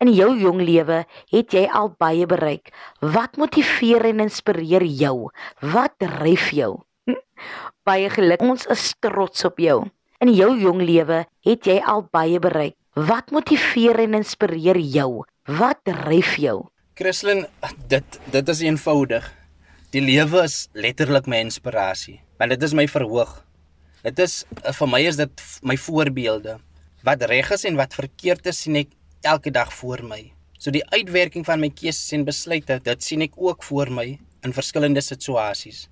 In 0.04 0.12
jou 0.12 0.34
jong 0.36 0.60
lewe 0.60 1.04
het 1.32 1.54
jy 1.56 1.64
al 1.72 1.94
baie 2.00 2.26
bereik. 2.28 2.74
Wat 3.00 3.38
motiveer 3.40 4.04
en 4.10 4.26
inspireer 4.26 4.84
jou? 4.84 5.30
Wat 5.64 5.96
dryf 6.04 6.50
jou? 6.52 6.74
Baie 7.88 8.10
geluk, 8.12 8.42
ons 8.44 8.66
is 8.74 8.90
trots 9.00 9.46
op 9.48 9.62
jou. 9.62 9.86
In 10.20 10.34
jou 10.36 10.52
jong 10.60 10.82
lewe 10.84 11.22
het 11.48 11.68
jy 11.70 11.78
al 11.80 12.04
baie 12.12 12.42
bereik. 12.44 12.76
Wat 12.96 13.32
motiveer 13.36 14.02
en 14.04 14.20
inspireer 14.20 14.80
jou? 14.80 15.24
Wat 15.48 15.80
dryf 15.88 16.36
jou? 16.44 16.66
Christlyn, 16.96 17.46
dit 17.92 18.20
dit 18.32 18.52
is 18.52 18.62
eenvoudig. 18.66 19.26
Die 19.96 20.04
lewe 20.04 20.44
is 20.44 20.66
letterlik 20.76 21.28
my 21.32 21.40
inspirasie, 21.44 22.22
want 22.40 22.52
dit 22.56 22.64
is 22.68 22.76
my 22.76 22.88
verhoog. 22.92 23.32
Dit 24.04 24.20
is 24.24 24.42
vir 24.80 24.92
my 24.92 25.02
is 25.08 25.20
dit 25.20 25.44
my 25.64 25.76
voorbeelde. 25.80 26.58
Wat 27.06 27.24
reg 27.32 27.52
is 27.56 27.64
en 27.68 27.80
wat 27.80 27.96
verkeerd 27.96 28.48
is, 28.52 28.64
sien 28.66 28.80
ek 28.80 28.92
elke 29.26 29.52
dag 29.52 29.74
voor 29.74 30.04
my. 30.06 30.22
So 30.58 30.72
die 30.72 30.86
uitwerking 30.94 31.46
van 31.46 31.60
my 31.60 31.70
keuses 31.70 32.14
en 32.16 32.24
besluite, 32.28 32.80
dit 32.86 33.04
sien 33.04 33.26
ek 33.26 33.36
ook 33.38 33.64
voor 33.64 33.92
my 33.92 34.08
in 34.46 34.54
verskillende 34.54 35.02
situasies. 35.02 35.88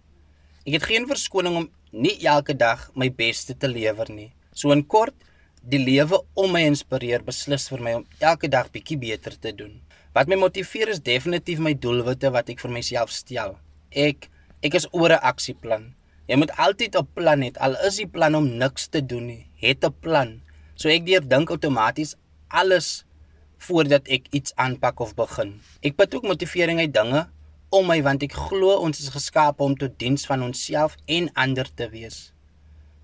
Ek 0.63 0.77
het 0.77 0.87
geen 0.87 1.09
verskoning 1.09 1.57
om 1.63 1.67
nie 1.91 2.15
elke 2.25 2.55
dag 2.55 2.87
my 2.95 3.09
beste 3.09 3.57
te 3.57 3.67
lewer 3.67 4.09
nie. 4.13 4.31
So 4.53 4.71
in 4.71 4.85
kort, 4.85 5.15
die 5.63 5.81
lewe 5.81 6.21
om 6.39 6.53
my 6.53 6.63
inspireer 6.69 7.23
beslis 7.25 7.67
vir 7.71 7.83
my 7.83 7.97
om 7.99 8.07
elke 8.19 8.47
dag 8.47 8.71
bietjie 8.71 8.97
beter 9.01 9.35
te 9.39 9.51
doen. 9.51 9.77
Wat 10.13 10.29
my 10.29 10.37
motiveer 10.37 10.93
is 10.93 11.01
definitief 11.01 11.59
my 11.59 11.73
doelwitte 11.73 12.31
wat 12.31 12.49
ek 12.53 12.61
vir 12.63 12.73
myself 12.73 13.11
stel 13.11 13.57
ek 13.93 14.29
ek 14.65 14.75
is 14.79 14.87
oor 14.91 15.11
'n 15.13 15.25
aksieplan. 15.31 15.93
Jy 16.27 16.35
moet 16.35 16.51
altyd 16.57 16.95
'n 16.95 17.07
plan 17.15 17.41
hê. 17.41 17.51
Al 17.59 17.75
is 17.87 17.97
die 17.97 18.07
plan 18.07 18.35
om 18.35 18.57
niks 18.57 18.87
te 18.87 19.01
doen 19.01 19.25
nie, 19.27 19.47
het 19.55 19.83
'n 19.83 19.93
plan. 20.01 20.41
So 20.75 20.89
ek 20.89 21.05
deur 21.05 21.21
dink 21.21 21.49
outomaties 21.49 22.15
alles 22.49 23.05
voordat 23.67 24.07
ek 24.11 24.27
iets 24.31 24.55
aanpak 24.59 24.99
of 25.03 25.15
begin. 25.15 25.55
Ek 25.81 25.95
put 25.99 26.15
ook 26.15 26.27
motivering 26.27 26.79
uit 26.83 26.93
dinge 26.93 27.25
om 27.73 27.87
my 27.89 27.99
want 28.05 28.23
ek 28.25 28.35
glo 28.47 28.75
ons 28.85 28.99
is 29.01 29.11
geskaap 29.13 29.61
om 29.63 29.75
tot 29.79 29.95
diens 30.01 30.25
van 30.29 30.43
onsself 30.45 30.97
en 31.05 31.29
ander 31.33 31.69
te 31.73 31.89
wees. 31.89 32.33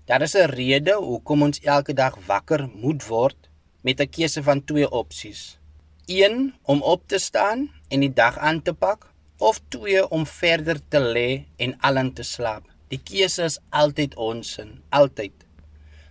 Daar 0.06 0.22
is 0.22 0.34
'n 0.34 0.50
rede 0.50 0.94
hoekom 0.94 1.42
ons 1.42 1.60
elke 1.60 1.94
dag 1.94 2.18
wakker 2.26 2.68
moet 2.74 3.02
word 3.06 3.48
met 3.82 4.00
'n 4.00 4.10
keuse 4.10 4.42
van 4.42 4.64
twee 4.64 4.90
opsies. 4.90 5.58
1 6.06 6.54
om 6.62 6.82
op 6.82 7.02
te 7.06 7.18
staan 7.18 7.70
en 7.88 8.00
die 8.00 8.12
dag 8.12 8.38
aan 8.38 8.62
te 8.62 8.72
pak 8.74 9.12
of 9.38 9.60
twee 9.68 10.08
om 10.10 10.26
verder 10.26 10.80
te 10.88 10.98
lê 10.98 11.44
en 11.56 11.76
alin 11.80 12.12
te 12.12 12.22
slaap. 12.22 12.64
Die 12.88 13.00
keuse 13.02 13.42
is 13.42 13.58
altyd 13.70 14.14
ons 14.14 14.52
sin, 14.52 14.82
altyd. 14.88 15.32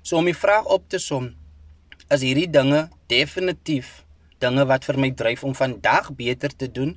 So 0.01 0.17
om 0.17 0.25
die 0.25 0.37
vraag 0.37 0.65
op 0.65 0.89
te 0.89 0.97
som, 0.97 1.35
is 2.09 2.21
hierdie 2.21 2.49
dinge 2.49 2.89
definitief 3.07 4.05
dinge 4.41 4.65
wat 4.69 4.87
vir 4.87 4.97
my 4.97 5.11
dryf 5.11 5.43
om 5.43 5.55
vandag 5.57 6.11
beter 6.17 6.53
te 6.55 6.67
doen 6.71 6.95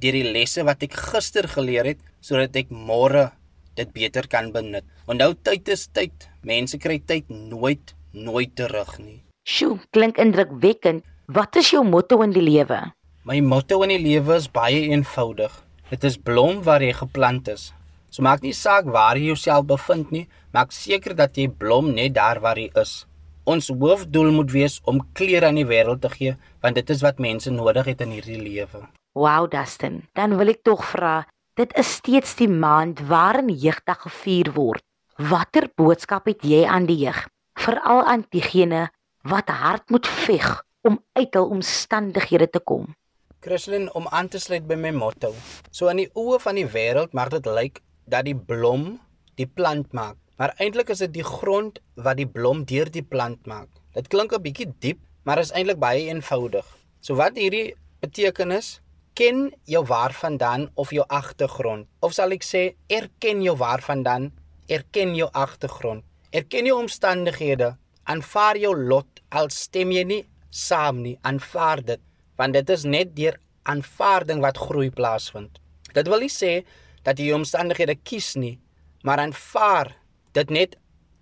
deur 0.00 0.16
die 0.16 0.32
lesse 0.32 0.64
wat 0.64 0.82
ek 0.86 0.96
gister 1.12 1.48
geleer 1.48 1.92
het 1.92 2.00
sodat 2.24 2.56
ek 2.56 2.72
môre 2.72 3.30
dit 3.76 3.90
beter 3.94 4.26
kan 4.28 4.50
benut. 4.52 4.84
Onthou 5.08 5.34
tyd 5.34 5.68
is 5.72 5.86
tyd. 5.92 6.28
Mense 6.44 6.78
kry 6.80 6.98
tyd 7.00 7.28
nooit 7.30 7.94
nooit 8.12 8.54
terug 8.58 8.96
nie. 8.98 9.20
Sjoe, 9.46 9.78
klink 9.94 10.18
indrukwekkend. 10.18 11.04
Wat 11.30 11.56
is 11.56 11.70
jou 11.70 11.84
motto 11.86 12.20
in 12.24 12.32
die 12.34 12.42
lewe? 12.42 12.80
My 13.22 13.38
motto 13.44 13.78
in 13.86 13.92
die 13.94 14.00
lewe 14.02 14.34
is 14.40 14.48
baie 14.50 14.88
eenvoudig. 14.90 15.52
Dit 15.90 16.04
is 16.08 16.18
blom 16.18 16.64
waar 16.66 16.82
jy 16.82 16.92
geplant 16.98 17.48
is. 17.52 17.70
So 18.10 18.24
maak 18.26 18.42
nie 18.42 18.54
saak 18.56 18.88
waar 18.90 19.18
jy 19.18 19.30
jouself 19.30 19.68
bevind 19.70 20.10
nie, 20.10 20.24
maak 20.50 20.74
seker 20.74 21.14
dat 21.14 21.38
jy 21.38 21.46
blom 21.46 21.92
net 21.94 22.16
daar 22.18 22.42
waar 22.42 22.58
jy 22.58 22.70
is. 22.82 23.04
Ons 23.48 23.70
hoofdoel 23.72 24.32
moet 24.36 24.50
wees 24.52 24.80
om 24.84 25.00
kleur 25.16 25.46
aan 25.48 25.56
die 25.56 25.64
wêreld 25.64 26.02
te 26.04 26.10
gee, 26.12 26.34
want 26.60 26.76
dit 26.76 26.90
is 26.92 27.00
wat 27.00 27.18
mense 27.18 27.50
nodig 27.50 27.86
het 27.88 28.02
in 28.04 28.12
hierdie 28.12 28.40
lewe. 28.40 28.82
Wow, 29.16 29.48
Dustin. 29.50 30.02
Dan 30.12 30.36
wil 30.36 30.52
ek 30.52 30.60
tog 30.62 30.84
vra, 30.84 31.24
dit 31.56 31.72
is 31.80 31.88
steeds 32.00 32.36
die 32.36 32.50
maand 32.52 33.00
waarin 33.08 33.48
jeugdag 33.48 34.04
gevier 34.04 34.52
word. 34.52 34.84
Watter 35.16 35.70
boodskap 35.76 36.28
het 36.28 36.44
jy 36.44 36.66
aan 36.68 36.86
die 36.88 37.00
jeug, 37.06 37.24
veral 37.56 38.04
aan 38.04 38.26
diegene 38.30 38.88
wat 39.28 39.48
hard 39.48 39.88
moet 39.90 40.06
veg 40.06 40.46
om 40.84 41.00
uit 41.16 41.34
hul 41.36 41.50
omstandighede 41.56 42.48
te 42.52 42.60
kom? 42.60 42.92
Christlyn 43.40 43.88
om 43.96 44.08
aan 44.12 44.28
te 44.28 44.38
sluit 44.40 44.66
by 44.68 44.76
my 44.76 44.92
motto. 44.92 45.32
So 45.72 45.88
in 45.88 46.04
die 46.04 46.10
oë 46.12 46.40
van 46.44 46.60
die 46.60 46.68
wêreld 46.68 47.16
mag 47.16 47.32
dit 47.32 47.48
lyk 47.48 47.80
dat 48.04 48.28
die 48.28 48.36
blom 48.36 48.98
die 49.40 49.48
plant 49.48 49.94
maak, 49.96 50.18
maar 50.40 50.54
eintlik 50.56 50.88
is 50.88 51.02
dit 51.04 51.18
die 51.18 51.26
grond 51.26 51.82
wat 52.00 52.16
die 52.16 52.28
blom 52.28 52.62
deur 52.64 52.88
die 52.88 53.04
plant 53.04 53.44
maak. 53.50 53.68
Dit 53.92 54.08
klink 54.08 54.32
'n 54.32 54.40
bietjie 54.40 54.72
diep, 54.80 55.00
maar 55.24 55.38
is 55.38 55.52
eintlik 55.52 55.78
baie 55.78 56.08
eenvoudig. 56.08 56.64
So 57.00 57.14
wat 57.14 57.36
hierdie 57.36 57.76
beteken 58.00 58.50
is, 58.50 58.80
ken 59.14 59.52
jou 59.64 59.84
waarvandaan 59.84 60.70
of 60.74 60.90
jou 60.90 61.04
agtergrond. 61.08 61.86
Of 62.00 62.12
sal 62.12 62.32
ek 62.32 62.44
sê, 62.44 62.74
erken 62.88 63.42
jou 63.42 63.56
waarvandaan, 63.56 64.32
erken 64.66 65.14
jou 65.14 65.28
agtergrond. 65.32 66.04
Erken 66.30 66.64
jou 66.64 66.78
omstandighede, 66.78 67.76
aanvaar 68.04 68.56
jou 68.56 68.74
lot 68.76 69.20
al 69.28 69.50
stem 69.50 69.90
jy 69.92 70.04
nie 70.04 70.24
saam 70.50 71.02
nie, 71.02 71.18
aanvaar 71.22 71.84
dit, 71.84 72.00
want 72.36 72.52
dit 72.52 72.70
is 72.70 72.84
net 72.84 73.16
deur 73.16 73.36
aanvaarding 73.62 74.40
wat 74.40 74.56
groei 74.56 74.90
plaasvind. 74.90 75.60
Dit 75.92 76.08
wil 76.08 76.20
nie 76.20 76.32
sê 76.32 76.64
dat 77.02 77.18
jy 77.18 77.26
jou 77.26 77.36
omstandighede 77.36 77.94
kies 77.94 78.36
nie, 78.36 78.58
maar 79.02 79.18
aanvaar 79.18 79.99
dit 80.36 80.50
net 80.50 80.76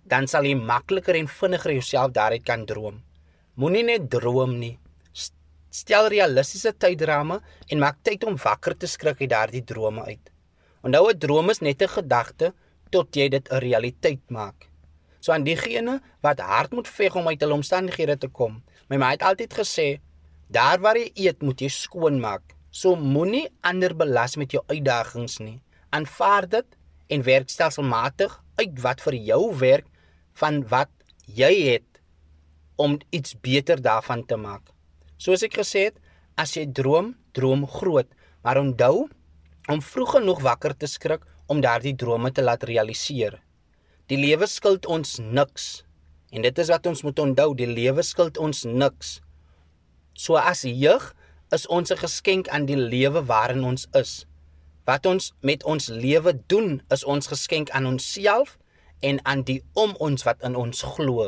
dan 0.09 0.27
sal 0.27 0.47
jy 0.47 0.55
makliker 0.57 1.17
en 1.19 1.29
vinniger 1.29 1.75
jouself 1.77 2.13
daaruit 2.15 2.45
kan 2.45 2.65
droom. 2.65 3.01
Moenie 3.59 3.83
net 3.85 4.09
droom 4.09 4.55
nie. 4.57 4.77
Stel 5.69 6.07
realistiese 6.09 6.71
tydrame 6.73 7.39
en 7.69 7.81
maak 7.83 7.99
tyd 8.07 8.25
om 8.25 8.39
wakker 8.41 8.73
te 8.77 8.89
skrik 8.89 9.21
uit 9.21 9.29
daardie 9.29 9.63
drome 9.71 10.01
uit. 10.07 10.31
Onthou 10.81 11.11
'n 11.11 11.19
droom 11.19 11.49
is 11.49 11.61
net 11.61 11.81
'n 11.81 11.95
gedagte 11.97 12.53
tot 12.91 13.15
jy 13.15 13.29
dit 13.29 13.51
'n 13.51 13.59
realiteit 13.59 14.23
maak. 14.29 14.69
So 15.19 15.31
aan 15.31 15.43
diegene 15.43 16.01
wat 16.21 16.39
hard 16.39 16.71
moet 16.71 16.87
veg 16.87 17.15
om 17.15 17.27
uit 17.27 17.41
hul 17.41 17.51
omstandighede 17.51 18.17
te 18.17 18.27
kom. 18.27 18.63
My 18.89 18.97
ma 18.97 19.09
het 19.11 19.21
altyd 19.21 19.53
gesê, 19.53 19.99
daar 20.47 20.79
waar 20.79 20.97
jy 20.97 21.11
eet, 21.15 21.41
moet 21.41 21.61
jy 21.61 21.67
skoon 21.67 22.19
maak. 22.19 22.55
So 22.71 22.95
moenie 22.95 23.49
ander 23.61 23.95
belas 23.95 24.35
met 24.35 24.51
jou 24.51 24.63
uitdagings 24.67 25.39
nie 25.39 25.61
aanvaar 25.89 26.47
dit 26.49 26.65
en 27.07 27.23
werk 27.23 27.49
stelselmatig 27.49 28.43
uit 28.59 28.81
wat 28.83 29.01
vir 29.05 29.15
jou 29.31 29.43
werk 29.59 29.87
van 30.39 30.61
wat 30.71 30.91
jy 31.25 31.51
het 31.71 31.87
om 32.79 32.97
iets 33.11 33.35
beter 33.43 33.81
daarvan 33.81 34.23
te 34.25 34.37
maak. 34.39 34.63
Soos 35.19 35.43
ek 35.43 35.59
gesê 35.59 35.89
het, 35.89 35.97
as 36.39 36.55
jy 36.55 36.65
droom, 36.71 37.13
droom 37.35 37.65
groot, 37.67 38.07
maar 38.43 38.61
onthou 38.61 39.09
om 39.69 39.81
vroeg 39.83 40.15
genoeg 40.17 40.39
wakker 40.45 40.75
te 40.79 40.87
skrik 40.87 41.25
om 41.51 41.61
daardie 41.61 41.95
drome 41.97 42.31
te 42.31 42.45
laat 42.45 42.63
realiseer. 42.63 43.35
Die 44.09 44.17
lewe 44.17 44.47
skuld 44.49 44.87
ons 44.89 45.17
niks. 45.19 45.83
En 46.33 46.45
dit 46.45 46.61
is 46.61 46.71
wat 46.71 46.87
ons 46.89 47.03
moet 47.05 47.19
onthou, 47.19 47.51
die 47.57 47.69
lewe 47.69 48.05
skuld 48.05 48.39
ons 48.41 48.63
niks. 48.65 49.19
So 50.17 50.39
as 50.39 50.63
jeug 50.65 51.11
is 51.53 51.67
ons 51.67 51.91
'n 51.91 51.97
geskenk 51.97 52.47
aan 52.49 52.65
die 52.65 52.77
lewe 52.77 53.21
waarin 53.25 53.63
ons 53.63 53.87
is. 53.93 54.25
Wat 54.89 55.05
ons 55.05 55.27
met 55.45 55.61
ons 55.69 55.85
lewe 55.93 56.31
doen, 56.49 56.79
is 56.89 57.03
ons 57.05 57.29
geskenk 57.29 57.69
aan 57.77 57.85
onsself 57.85 58.55
en 59.05 59.19
aan 59.21 59.43
die 59.45 59.59
om 59.77 59.93
ons 60.01 60.25
wat 60.25 60.41
in 60.47 60.55
ons 60.57 60.81
glo. 60.95 61.27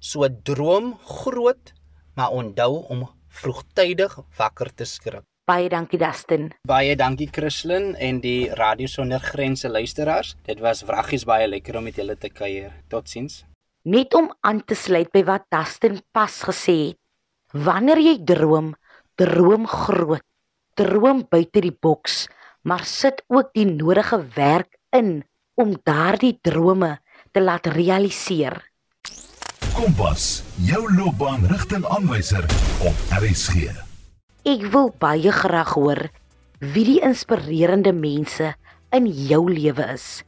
So 0.00 0.28
droom 0.48 0.94
groot, 1.04 1.74
maar 2.16 2.32
onthou 2.32 2.86
om 2.94 3.04
vroegtydig 3.42 4.16
wakker 4.38 4.72
te 4.72 4.88
skrik. 4.88 5.26
Baie 5.44 5.68
dankie 5.68 6.00
Dustin. 6.00 6.48
Baie 6.64 6.96
dankie 6.96 7.28
Christlyn 7.28 7.92
en 8.00 8.22
die 8.24 8.48
Radio 8.56 8.88
Sonder 8.88 9.20
Grense 9.20 9.68
luisteraars. 9.68 10.32
Dit 10.48 10.64
was 10.64 10.84
wraggies 10.88 11.28
baie 11.28 11.50
lekker 11.50 11.76
om 11.76 11.90
met 11.90 12.00
julle 12.00 12.16
te 12.16 12.32
kuier. 12.32 12.72
Totsiens. 12.88 13.42
Net 13.84 14.14
om 14.14 14.30
aan 14.40 14.64
te 14.64 14.78
sluit 14.78 15.12
by 15.12 15.26
wat 15.28 15.50
Dustin 15.52 16.00
pas 16.16 16.40
gesê 16.48 16.78
het. 16.86 17.00
Wanneer 17.52 18.00
jy 18.00 18.20
droom, 18.24 18.72
droom 19.20 19.66
groot. 19.68 20.24
Droom 20.80 21.26
buite 21.28 21.60
die 21.60 21.76
boks 21.76 22.22
maar 22.62 22.84
sit 22.84 23.22
ook 23.28 23.52
die 23.52 23.66
nodige 23.66 24.20
werk 24.34 24.78
in 24.90 25.22
om 25.54 25.76
daardie 25.82 26.38
drome 26.42 26.98
te 27.32 27.42
laat 27.42 27.66
realiseer. 27.66 28.60
Kompas, 29.72 30.42
jou 30.62 30.82
loopbaanrigtingaanwyser 30.94 32.44
op 32.86 33.14
RSG. 33.18 33.70
Ek 34.46 34.66
wil 34.74 34.90
baie 34.98 35.32
graag 35.32 35.72
hoor 35.78 36.02
wie 36.62 36.84
die 36.86 37.00
inspirerende 37.02 37.92
mense 37.94 38.52
in 38.94 39.08
jou 39.08 39.46
lewe 39.50 39.86
is 39.94 40.22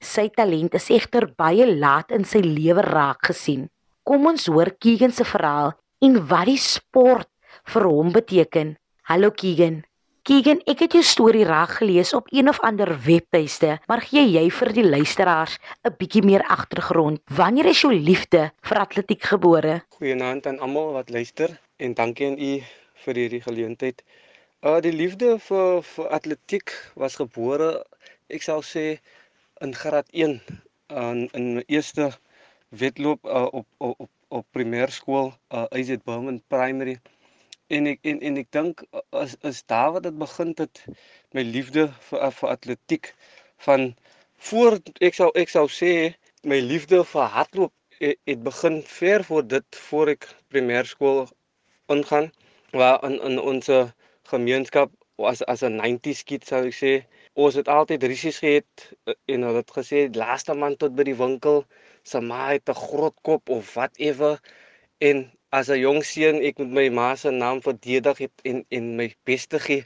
Sy 0.00 0.28
talent 0.28 0.74
is 0.74 0.90
egter 0.90 1.34
baie 1.36 1.78
laat 1.78 2.10
in 2.10 2.24
sy 2.24 2.38
lewe 2.38 2.82
raak 2.82 3.22
gesien. 3.22 3.70
Kom 4.02 4.26
ons 4.26 4.46
hoor 4.46 4.70
Keegan 4.80 5.12
se 5.12 5.24
verhaal 5.24 5.72
en 6.00 6.26
wat 6.26 6.46
die 6.46 6.58
sport 6.58 7.28
vir 7.64 7.82
hom 7.82 8.12
beteken. 8.12 8.76
Hallo 9.02 9.30
Keegan. 9.30 9.87
Keegan, 10.28 10.58
ek 10.68 10.82
het 10.84 10.92
jou 10.92 11.00
storie 11.08 11.44
reg 11.48 11.70
gelees 11.78 12.10
op 12.12 12.26
een 12.36 12.50
of 12.50 12.58
ander 12.60 12.90
webtuiste, 13.00 13.78
maar 13.88 14.02
gee 14.04 14.26
jy 14.28 14.42
vir 14.52 14.70
die 14.76 14.84
luisteraars 14.84 15.54
'n 15.88 15.94
bietjie 15.96 16.22
meer 16.22 16.44
agtergrond? 16.56 17.22
Wanneer 17.38 17.70
is 17.72 17.80
jou 17.80 17.94
liefde 17.94 18.52
vir 18.60 18.78
atletiek 18.78 19.22
gebore? 19.22 19.78
Goeienaand 19.96 20.46
aan 20.46 20.58
almal 20.58 20.92
wat 20.92 21.08
luister 21.08 21.56
en 21.76 21.94
dankie 21.94 22.26
aan 22.26 22.38
u 22.38 22.52
vir 23.04 23.14
hierdie 23.14 23.40
geleentheid. 23.40 24.04
Uh 24.60 24.76
die 24.80 24.92
liefde 24.92 25.38
vir 25.48 25.82
vir 25.82 26.08
atletiek 26.08 26.76
was 26.94 27.16
gebore, 27.16 27.84
ek 28.28 28.42
sal 28.42 28.60
sê 28.60 29.00
in 29.64 29.72
graad 29.74 30.08
1 30.12 30.40
in 30.88 31.28
in 31.32 31.54
my 31.54 31.64
eerste 31.66 32.12
wedloop 32.68 33.24
uh, 33.24 33.48
op 33.52 33.66
op 33.78 34.10
op 34.28 34.46
primêr 34.52 34.92
skool, 34.92 35.32
uh 35.48 35.64
IZ 35.72 35.96
Bowman 36.04 36.42
Primary 36.48 37.00
en 37.76 37.86
ek 37.92 38.00
en 38.10 38.20
en 38.28 38.40
ek 38.42 38.50
dink 38.56 38.84
as 39.22 39.36
is 39.50 39.62
daar 39.72 39.92
wat 39.96 40.06
dit 40.08 40.18
begin 40.18 40.54
het 40.60 40.82
my 41.36 41.44
liefde 41.54 41.88
vir 42.10 42.30
vir 42.40 42.52
atletiek 42.54 43.10
van 43.66 43.88
voor 44.50 44.78
ek 45.08 45.18
sou 45.20 45.30
ek 45.42 45.52
sou 45.54 45.66
sê 45.80 45.92
my 46.52 46.60
liefde 46.72 47.02
vir 47.12 47.32
hardloop 47.36 47.74
het, 48.00 48.18
het 48.30 48.42
begin 48.42 48.82
ver 48.98 49.24
voor 49.30 49.48
dit 49.54 49.82
voor 49.88 50.14
ek 50.14 50.28
primêrskool 50.54 51.26
ingaan 51.96 52.30
waar 52.72 53.04
in 53.08 53.18
in 53.30 53.40
ons 53.40 53.70
gemeenskap 54.32 54.92
as 55.26 55.42
as 55.52 55.62
'n 55.62 55.76
90s 55.80 56.22
kid 56.24 56.44
sou 56.46 56.60
ek 56.66 56.76
sê. 56.82 56.92
Ons 57.34 57.54
het 57.58 57.68
altyd 57.68 58.04
risies 58.12 58.38
gehad 58.44 58.84
en 59.32 59.42
hulle 59.46 59.62
het 59.62 59.72
gesê 59.78 60.06
laaste 60.14 60.54
man 60.54 60.76
tot 60.76 60.94
by 60.98 61.04
die 61.10 61.16
winkel 61.24 61.64
se 62.04 62.20
ma 62.20 62.52
het 62.52 62.68
'n 62.68 62.80
groot 62.86 63.16
kop 63.22 63.50
of 63.50 63.74
whatever 63.74 64.38
en 65.08 65.30
as 65.50 65.68
'n 65.70 65.80
jong 65.80 66.02
seun 66.04 66.42
ek 66.44 66.58
met 66.58 66.70
my 66.78 66.88
ma 66.88 67.14
se 67.16 67.30
naam 67.30 67.60
verdedig 67.62 68.18
het 68.18 68.36
en 68.44 68.64
en 68.68 68.96
my 68.96 69.08
beste 69.24 69.58
gee 69.58 69.84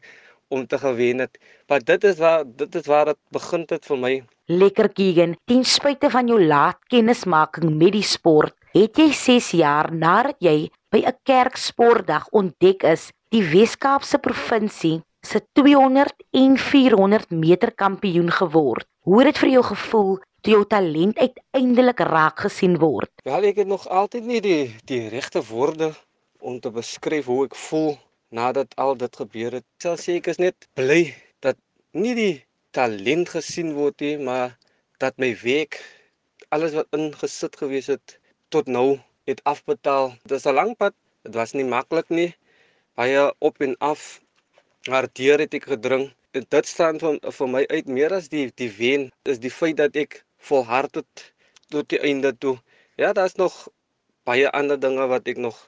om 0.49 0.67
te 0.67 0.79
gewen 0.79 1.19
het. 1.19 1.39
Maar 1.69 1.81
dit 1.85 2.05
is 2.05 2.19
waar 2.19 2.45
dit 2.47 2.75
is 2.75 2.87
waar 2.87 3.05
dit 3.05 3.21
begin 3.31 3.65
het 3.67 3.85
vir 3.87 3.99
my. 3.99 4.15
Lekker 4.47 4.89
Keegan, 4.93 5.37
ten 5.45 5.65
spyte 5.65 6.11
van 6.11 6.29
jou 6.29 6.41
laat 6.45 6.79
kennismaking 6.93 7.77
met 7.79 7.93
die 7.93 8.03
sport, 8.03 8.55
het 8.73 8.97
jy 8.97 9.13
6 9.13 9.51
jaar 9.51 9.93
nadat 9.95 10.37
jy 10.41 10.71
by 10.91 11.01
'n 11.07 11.17
kerksportdag 11.25 12.29
ontdek 12.31 12.83
is, 12.83 13.11
die 13.31 13.43
Wes-Kaapse 13.43 14.19
provinsie 14.19 15.01
se 15.23 15.41
200 15.53 16.13
en 16.31 16.59
400 16.59 17.31
meter 17.31 17.73
kampioen 17.75 18.31
geword. 18.31 18.87
Hoe 19.07 19.19
het 19.19 19.33
dit 19.33 19.39
vir 19.39 19.49
jou 19.49 19.63
gevoel 19.63 20.19
toe 20.43 20.57
jou 20.57 20.63
talent 20.67 21.19
uiteindelik 21.19 22.01
raak 22.09 22.41
gesien 22.45 22.75
word? 22.83 23.11
Wel, 23.25 23.45
ek 23.53 23.61
het 23.63 23.69
nog 23.71 23.87
altyd 23.87 24.25
nie 24.27 24.41
die 24.43 24.75
die 24.91 25.05
regte 25.13 25.43
woorde 25.47 25.93
om 26.43 26.59
te 26.61 26.71
beskryf 26.75 27.29
hoe 27.31 27.45
ek 27.47 27.55
voel 27.69 27.95
nadat 28.35 28.75
al 28.83 28.97
dit 28.99 29.17
gebeur 29.23 29.59
het. 29.61 29.67
Sal 29.79 29.99
sê 30.01 30.19
ek 30.19 30.33
is 30.33 30.41
net 30.43 30.67
bly 30.79 31.15
dat 31.47 31.59
nie 31.95 32.15
die 32.19 32.35
talent 32.75 33.31
gesien 33.37 33.75
word 33.77 34.03
nie, 34.03 34.17
maar 34.19 34.57
dat 34.99 35.19
my 35.23 35.31
werk 35.45 35.79
alles 36.51 36.75
wat 36.75 36.91
ingesit 36.97 37.57
gewees 37.61 37.89
het 37.93 38.19
tot 38.53 38.67
nou 38.67 38.99
het 39.31 39.41
afbetaal. 39.49 40.17
Dit 40.27 40.39
is 40.41 40.47
'n 40.47 40.59
lang 40.59 40.75
pad. 40.77 40.95
Dit 41.23 41.35
was 41.35 41.53
nie 41.53 41.65
maklik 41.65 42.09
nie. 42.09 42.35
Baie 42.99 43.33
op 43.39 43.61
en 43.61 43.77
af. 43.79 44.21
Maar 44.91 45.07
deur 45.13 45.39
het 45.39 45.55
ek 45.55 45.65
gedring. 45.65 46.11
En 46.33 46.45
dit 46.49 46.67
staan 46.67 46.99
vir, 46.99 47.19
vir 47.21 47.49
my 47.49 47.65
uit 47.69 47.87
meer 47.87 48.13
as 48.13 48.29
die 48.29 48.51
die 48.55 48.71
wen 48.79 49.11
is 49.23 49.39
die 49.39 49.51
feit 49.51 49.77
dat 49.77 49.97
ek 49.97 50.25
volhard 50.49 50.95
het 51.01 51.33
tot 51.73 51.89
die 51.89 52.01
einde 52.01 52.33
toe. 52.39 52.57
Ja, 53.01 53.13
daar's 53.13 53.39
nog 53.41 53.69
baie 54.29 54.51
ander 54.51 54.81
dinge 54.81 55.07
wat 55.11 55.29
ek 55.31 55.37
nog 55.37 55.59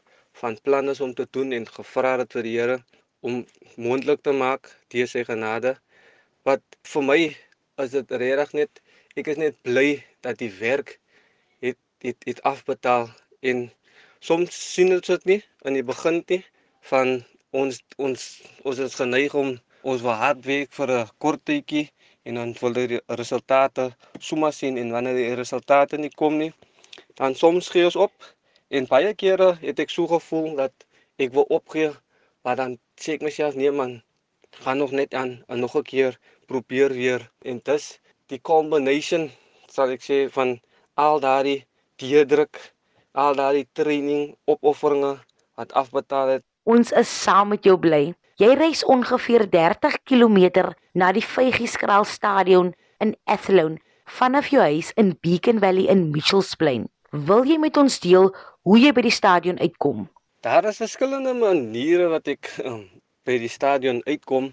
van 0.40 0.58
plan 0.66 0.88
is 0.92 1.00
om 1.00 1.14
te 1.14 1.26
doen 1.30 1.52
en 1.52 1.66
gevra 1.76 2.16
het 2.18 2.34
vir 2.36 2.46
die 2.46 2.56
Here 2.58 2.78
om 3.24 3.44
moontlik 3.80 4.22
te 4.22 4.34
maak 4.36 4.70
deur 4.92 5.08
sy 5.10 5.24
genade. 5.24 5.76
Wat 6.44 6.62
vir 6.92 7.06
my 7.10 7.20
is 7.84 7.94
dit 7.94 8.16
regtig 8.22 8.52
net 8.60 8.82
ek 9.20 9.30
is 9.32 9.40
net 9.40 9.56
bly 9.66 10.02
dat 10.26 10.38
die 10.42 10.50
werk 10.58 10.98
het 11.64 11.78
het 12.04 12.26
het 12.28 12.42
afbetaal 12.50 13.08
en 13.50 13.68
soms 14.18 14.56
sien 14.74 14.92
ons 14.96 15.10
dit 15.12 15.30
nie 15.30 15.40
in 15.70 15.78
die 15.78 15.86
begin 15.86 16.20
nie 16.28 16.42
van 16.90 17.16
ons 17.62 17.80
ons 17.96 18.26
ons 18.68 18.82
is 18.86 18.98
geneig 19.00 19.34
om 19.38 19.54
ons 19.82 20.04
wil 20.06 20.18
hard 20.22 20.42
werk 20.48 20.72
vir 20.78 20.92
'n 20.98 21.10
kort 21.22 21.44
tydjie 21.50 21.86
en 22.24 22.38
dan 22.40 22.54
wil 22.60 22.76
die 22.76 23.00
resultate 23.20 23.84
sommer 24.28 24.52
sien 24.52 24.78
en 24.82 24.92
wanneer 24.94 25.18
die 25.18 25.34
resultate 25.40 26.00
nie 26.00 26.12
kom 26.22 26.38
nie 26.40 26.52
dan 27.20 27.36
soms 27.40 27.68
gee 27.74 27.84
ons 27.88 27.98
op 28.06 28.28
en 28.78 28.88
baie 28.90 29.12
kere 29.22 29.50
het 29.62 29.82
ek 29.84 29.92
so 29.94 30.10
gevoel 30.12 30.54
dat 30.62 30.86
ek 31.26 31.34
wil 31.36 31.48
opgee 31.58 31.90
maar 32.46 32.56
dan 32.62 32.78
sê 33.00 33.16
ek 33.16 33.26
myself 33.28 33.58
nee 33.60 33.72
man 33.80 33.98
gaan 34.64 34.80
nog 34.82 34.94
net 35.00 35.14
aan 35.22 35.36
en 35.48 35.60
nog 35.64 35.76
'n 35.80 35.88
keer 35.92 36.18
probeer 36.52 36.96
weer 37.00 37.28
en 37.50 37.60
dis 37.70 37.90
die 38.32 38.40
combination 38.52 39.30
sal 39.76 39.92
ek 39.96 40.02
sê 40.08 40.18
van 40.38 40.58
al 41.06 41.20
daardie 41.28 41.60
deurdruk 42.02 42.56
al 43.12 43.34
daardie 43.42 43.68
training 43.72 44.34
opofferinge 44.44 45.14
wat 45.54 45.72
afbetaal 45.72 46.28
het 46.38 46.44
Ons 46.64 46.94
is 46.96 47.10
saam 47.22 47.50
met 47.52 47.66
jou 47.68 47.74
bly. 47.76 48.14
Jy 48.42 48.48
reis 48.58 48.80
ongeveer 48.90 49.44
30 49.46 50.00
km 50.10 50.72
na 50.98 51.12
die 51.14 51.22
Vygieskraal 51.22 52.02
Stadion 52.02 52.72
in 52.98 53.12
Athlone 53.30 53.78
vanaf 54.10 54.48
jou 54.50 54.58
huis 54.58 54.88
in 54.98 55.12
Beacon 55.22 55.60
Valley 55.62 55.84
in 55.86 56.08
Mitchells 56.10 56.56
Plain. 56.58 56.88
Wil 57.14 57.46
jy 57.46 57.60
met 57.62 57.78
ons 57.78 58.00
deel 58.02 58.32
hoe 58.66 58.78
jy 58.82 58.90
by 58.96 59.04
die 59.06 59.14
stadion 59.14 59.60
uitkom? 59.62 60.08
Daar 60.42 60.66
is 60.66 60.82
verskillende 60.82 61.30
maniere 61.38 62.08
wat 62.10 62.26
ek 62.32 62.50
um, 62.64 62.82
by 63.22 63.38
die 63.38 63.52
stadion 63.52 64.02
uitkom. 64.02 64.50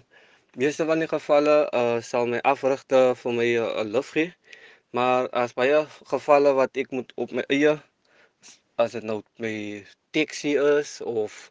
Meeste 0.54 0.86
van 0.86 1.02
die 1.02 1.10
gevalle 1.10 1.58
uh, 1.74 1.98
sal 2.06 2.30
my 2.30 2.38
afrigter 2.46 3.16
vir 3.18 3.36
my 3.40 3.48
'n 3.56 3.66
uh, 3.66 3.88
lift 3.96 4.14
gee. 4.14 4.30
Maar 4.94 5.26
as 5.34 5.58
baie 5.58 5.82
gevalle 6.14 6.54
wat 6.54 6.78
ek 6.78 6.94
moet 6.94 7.10
op 7.16 7.34
my 7.34 7.42
eie 7.50 7.74
as 8.78 8.94
dit 8.94 9.02
nou 9.02 9.24
my 9.42 9.82
taxi 10.14 10.54
is 10.54 11.00
of 11.02 11.50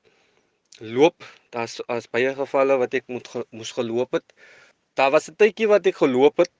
loop, 0.80 1.28
daar's 1.56 1.80
as 1.88 2.08
baie 2.16 2.34
gevalle 2.36 2.78
wat 2.82 2.94
ek 3.00 3.08
moet 3.14 3.28
ge, 3.28 3.44
moes 3.52 3.72
geloop 3.78 4.18
het. 4.18 4.28
Daar 5.00 5.12
was 5.16 5.30
'n 5.30 5.36
tydjie 5.36 5.68
wat 5.68 5.86
ek 5.92 5.98
geloop 6.04 6.38
het 6.44 6.52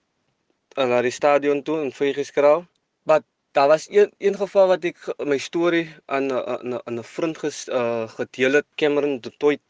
uh, 0.78 0.86
na 0.86 1.02
die 1.02 1.12
stadion 1.20 1.64
toe 1.64 1.82
in 1.84 1.92
Vygieskraal. 1.92 2.66
Maar 3.04 3.22
daar 3.52 3.68
was 3.68 3.88
een 3.90 4.12
een 4.18 4.38
geval 4.44 4.68
wat 4.68 4.84
ek 4.86 4.98
my 5.32 5.38
storie 5.38 5.88
aan 6.06 6.28
'n 6.32 6.80
'n 6.86 7.00
'n 7.00 7.04
vriend 7.04 7.38
ges, 7.38 7.68
uh, 7.68 8.08
gedeel 8.18 8.54
het, 8.60 8.68
Cameron 8.76 9.20
de 9.22 9.32
Toit, 9.38 9.62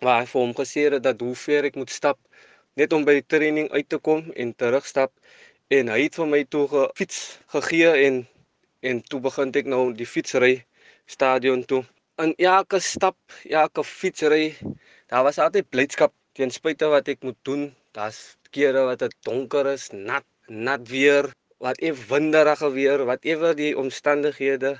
waar 0.00 0.20
hy 0.20 0.26
vir 0.26 0.40
hom 0.40 0.54
gesê 0.54 0.80
het 0.90 1.02
dat 1.02 1.20
hoe 1.20 1.34
ver 1.34 1.64
ek 1.64 1.76
moet 1.76 1.90
stap 1.90 2.18
net 2.76 2.92
om 2.92 3.04
by 3.04 3.16
die 3.18 3.26
training 3.26 3.70
uit 3.72 3.88
te 3.88 3.98
kom 3.98 4.30
en 4.36 4.54
terugstap 4.54 5.12
en 5.72 5.88
hy 5.88 6.00
het 6.02 6.18
vir 6.20 6.26
my 6.32 6.44
toe 6.44 6.66
'n 6.68 6.90
fiets 6.98 7.38
gegee 7.54 7.92
en 8.06 8.26
en 8.82 9.00
toe 9.02 9.20
begin 9.20 9.52
ek 9.60 9.66
nou 9.66 9.92
die 9.92 10.06
fietsry 10.06 10.64
stadion 11.06 11.64
toe 11.64 11.84
in 12.22 12.32
elke 12.40 12.80
stap, 12.80 13.16
elke 13.44 13.82
fietsry, 13.84 14.56
daar 15.12 15.24
was 15.26 15.38
altyd 15.38 15.68
blydskap 15.68 16.12
ten 16.36 16.52
spyte 16.52 16.88
wat 16.92 17.08
ek 17.12 17.24
moet 17.24 17.38
doen. 17.48 17.68
Daar's 17.96 18.36
kere 18.56 18.86
wat 18.88 19.02
dit 19.04 19.14
donker 19.28 19.68
is, 19.72 19.90
nat, 19.92 20.24
nat 20.48 20.88
weer, 20.88 21.28
wat 21.60 21.80
ewe 21.84 22.00
winderige 22.08 22.70
weer, 22.72 23.04
wat 23.08 23.24
ewe 23.28 23.52
die 23.56 23.72
omstandighede. 23.76 24.76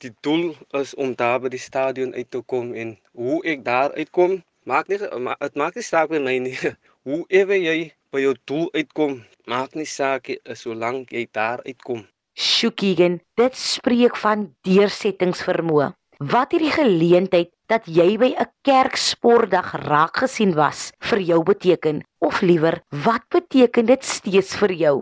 Die 0.00 0.12
doel 0.24 0.54
is 0.78 0.94
om 0.94 1.14
daar 1.18 1.40
by 1.42 1.50
die 1.52 1.62
stadion 1.62 2.14
uit 2.14 2.30
te 2.30 2.40
kom 2.52 2.72
en 2.74 2.94
hoe 3.18 3.40
ek 3.52 3.66
daar 3.66 3.94
uitkom, 3.98 4.40
maak 4.64 4.88
nie 4.88 4.98
dit 5.02 5.56
maak 5.58 5.76
nie 5.76 5.86
saak 5.86 6.10
by 6.14 6.22
my 6.22 6.38
nie. 6.38 6.56
Hoe 7.08 7.24
ewe 7.32 7.56
jy 7.56 7.78
by 8.12 8.20
jou 8.20 8.34
doel 8.44 8.66
uitkom, 8.76 9.22
maak 9.48 9.72
nie 9.74 9.88
saak 9.88 10.28
solank 10.52 11.14
jy 11.16 11.24
daar 11.32 11.62
uitkom. 11.64 12.04
Shukigen, 12.36 13.22
dit 13.40 13.56
spreek 13.56 14.18
van 14.20 14.50
deursettingsvermoë. 14.68 15.94
Wat 16.20 16.52
hierdie 16.52 16.68
geleentheid 16.68 17.48
dat 17.72 17.86
jy 17.88 18.18
by 18.20 18.28
'n 18.36 18.50
kerksportdag 18.68 19.70
raak 19.88 20.18
gesien 20.20 20.52
was 20.52 20.92
vir 21.00 21.20
jou 21.20 21.40
beteken? 21.42 22.02
Of 22.20 22.42
liewer 22.42 22.82
wat 23.06 23.24
beteken 23.32 23.86
dit 23.86 24.04
steeds 24.04 24.52
vir 24.60 24.72
jou? 24.72 24.96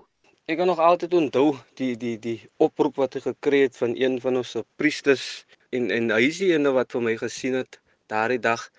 Ek 0.46 0.59
kan 0.59 0.66
nog 0.66 0.78
altyd 0.78 1.14
onthou 1.14 1.59
die 1.74 1.96
die 1.96 2.18
die 2.18 2.46
oproep 2.57 2.96
wat 2.96 3.16
ek 3.16 3.22
gekry 3.22 3.62
het 3.66 3.76
van 3.76 3.96
een 3.98 4.20
van 4.20 4.37
ons 4.37 4.54
priesters 4.76 5.44
en 5.70 5.90
en 5.90 6.11
hy 6.11 6.22
is 6.28 6.38
die 6.38 6.52
ene 6.54 6.70
wat 6.70 6.92
vir 6.92 7.02
my 7.02 7.16
gesien 7.16 7.54
het 7.54 7.81
daardie 8.07 8.38
dag. 8.38 8.70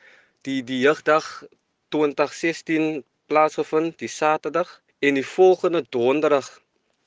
Die 0.47 0.63
die 0.63 0.79
jeugdag 0.79 1.43
2016 1.91 3.03
plaasgevind 3.27 3.99
die 3.99 4.07
Saterdag. 4.07 4.81
En 4.99 5.13
die 5.13 5.27
volgende 5.27 5.83
donderdag 5.89 6.47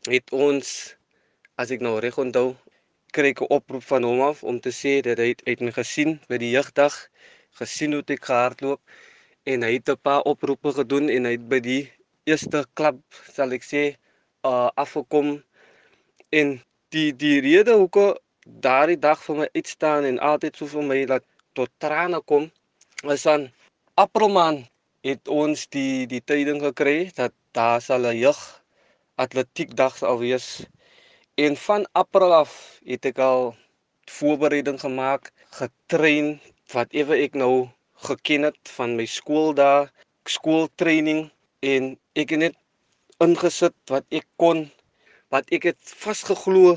het 0.05 0.29
ons 0.33 0.97
as 1.57 1.71
ek 1.71 1.81
nou 1.81 1.99
reg 2.01 2.19
onthou 2.19 2.53
kry 3.17 3.31
ek 3.35 3.43
'n 3.45 3.53
oproep 3.57 3.85
van 3.93 4.03
hom 4.09 4.21
af 4.31 4.43
om 4.51 4.59
te 4.61 4.73
sê 4.81 4.93
dat 5.07 5.19
hy 5.23 5.29
het 5.51 5.61
my 5.61 5.73
gesien 5.81 6.21
by 6.29 6.37
die 6.45 6.53
jeugdag, 6.57 6.95
gesien 7.61 7.93
hoe 7.93 8.05
ek 8.17 8.25
gehardloop 8.31 8.81
en 9.45 9.63
hy 9.67 9.73
het 9.79 9.89
'n 9.89 10.03
paar 10.07 10.23
oproepe 10.33 10.73
gedoen 10.81 11.09
en 11.15 11.25
hy 11.29 11.35
het 11.39 11.49
by 11.49 11.61
die 11.61 11.85
eerste 12.25 12.65
klub 12.75 12.99
sal 13.35 13.53
ek 13.53 13.65
sê 13.73 13.83
uh 14.51 14.69
afgekom. 14.85 15.43
En 16.31 16.49
die 16.95 17.11
die 17.13 17.41
rede 17.41 17.75
hoekom 17.81 18.17
daardie 18.47 18.99
dag 18.99 19.23
vir 19.25 19.37
my 19.37 19.49
uitstaan 19.55 20.05
en 20.05 20.19
altyd 20.19 20.57
so 20.57 20.67
vir 20.67 20.83
my 20.83 21.05
dat 21.07 21.25
tot 21.55 21.71
trane 21.79 22.21
kom 22.31 22.51
is 23.15 23.27
aan 23.27 23.51
Aprilman 23.95 24.65
het 25.07 25.29
ons 25.29 25.67
die 25.75 26.07
die 26.07 26.23
tyding 26.31 26.61
gekry 26.63 27.11
dat 27.17 27.33
daar 27.53 27.81
sal 27.81 28.07
'n 28.07 28.17
jeug 28.17 28.41
atletiekdag 29.25 29.97
sal 29.97 30.19
wees 30.19 30.47
En 31.43 31.57
van 31.57 31.89
April 31.93 32.33
af 32.35 32.51
het 32.87 33.07
ek 33.09 33.17
al 33.19 33.49
voorbereiding 34.17 34.77
gemaak, 34.81 35.31
getrein 35.59 36.29
wat 36.71 36.93
ewe 36.95 37.17
ek 37.25 37.35
nou 37.41 37.55
geken 38.07 38.47
het 38.47 38.71
van 38.77 38.93
my 38.99 39.07
skool 39.11 39.51
daar, 39.61 39.89
skooltraining 40.35 41.25
en 41.73 41.89
ek 42.23 42.35
het 42.35 42.43
net 42.45 42.59
ingesit 43.27 43.75
wat 43.91 44.07
ek 44.21 44.29
kon 44.43 44.61
wat 45.35 45.51
ek 45.59 45.67
het 45.73 45.95
vasgeglo 46.05 46.77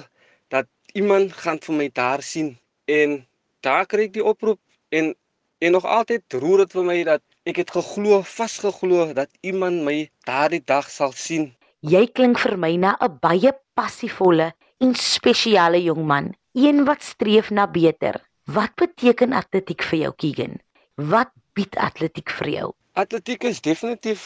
dat 0.55 0.71
iemand 0.97 1.37
gaan 1.43 1.61
vir 1.67 1.77
my 1.83 1.87
daar 2.01 2.25
sien. 2.25 2.55
En 2.89 3.19
daar 3.67 3.85
kry 3.85 4.07
ek 4.09 4.17
die 4.17 4.25
oproep 4.33 4.61
en 4.89 5.13
en 5.61 5.77
nog 5.77 5.85
altyd 5.99 6.39
roer 6.41 6.65
dit 6.65 6.73
vir 6.79 6.89
my 6.89 6.97
dat 7.11 7.21
ek 7.53 7.61
het 7.61 7.75
geglo 7.77 8.23
vasgeglo 8.33 9.11
dat 9.13 9.29
iemand 9.45 9.85
my 9.85 9.99
daardie 10.25 10.63
dag 10.73 10.89
sal 10.89 11.13
sien 11.13 11.51
Jy 11.85 12.07
klink 12.17 12.39
vir 12.41 12.55
my 12.57 12.71
na 12.81 12.91
'n 13.05 13.17
baie 13.21 13.51
passievolle 13.77 14.45
en 14.81 14.93
spesiale 14.97 15.77
jong 15.87 16.05
man, 16.11 16.31
een 16.57 16.79
wat 16.87 17.03
streef 17.05 17.51
na 17.51 17.67
beter. 17.67 18.15
Wat 18.55 18.73
beteken 18.81 19.37
atletiek 19.41 19.83
vir 19.89 19.99
jou, 19.99 20.11
Keegan? 20.23 20.55
Wat 20.97 21.29
bied 21.53 21.77
atletiek 21.77 22.33
vir 22.39 22.49
jou? 22.49 22.71
Atletiek 23.03 23.45
is 23.51 23.61
definitief 23.61 24.23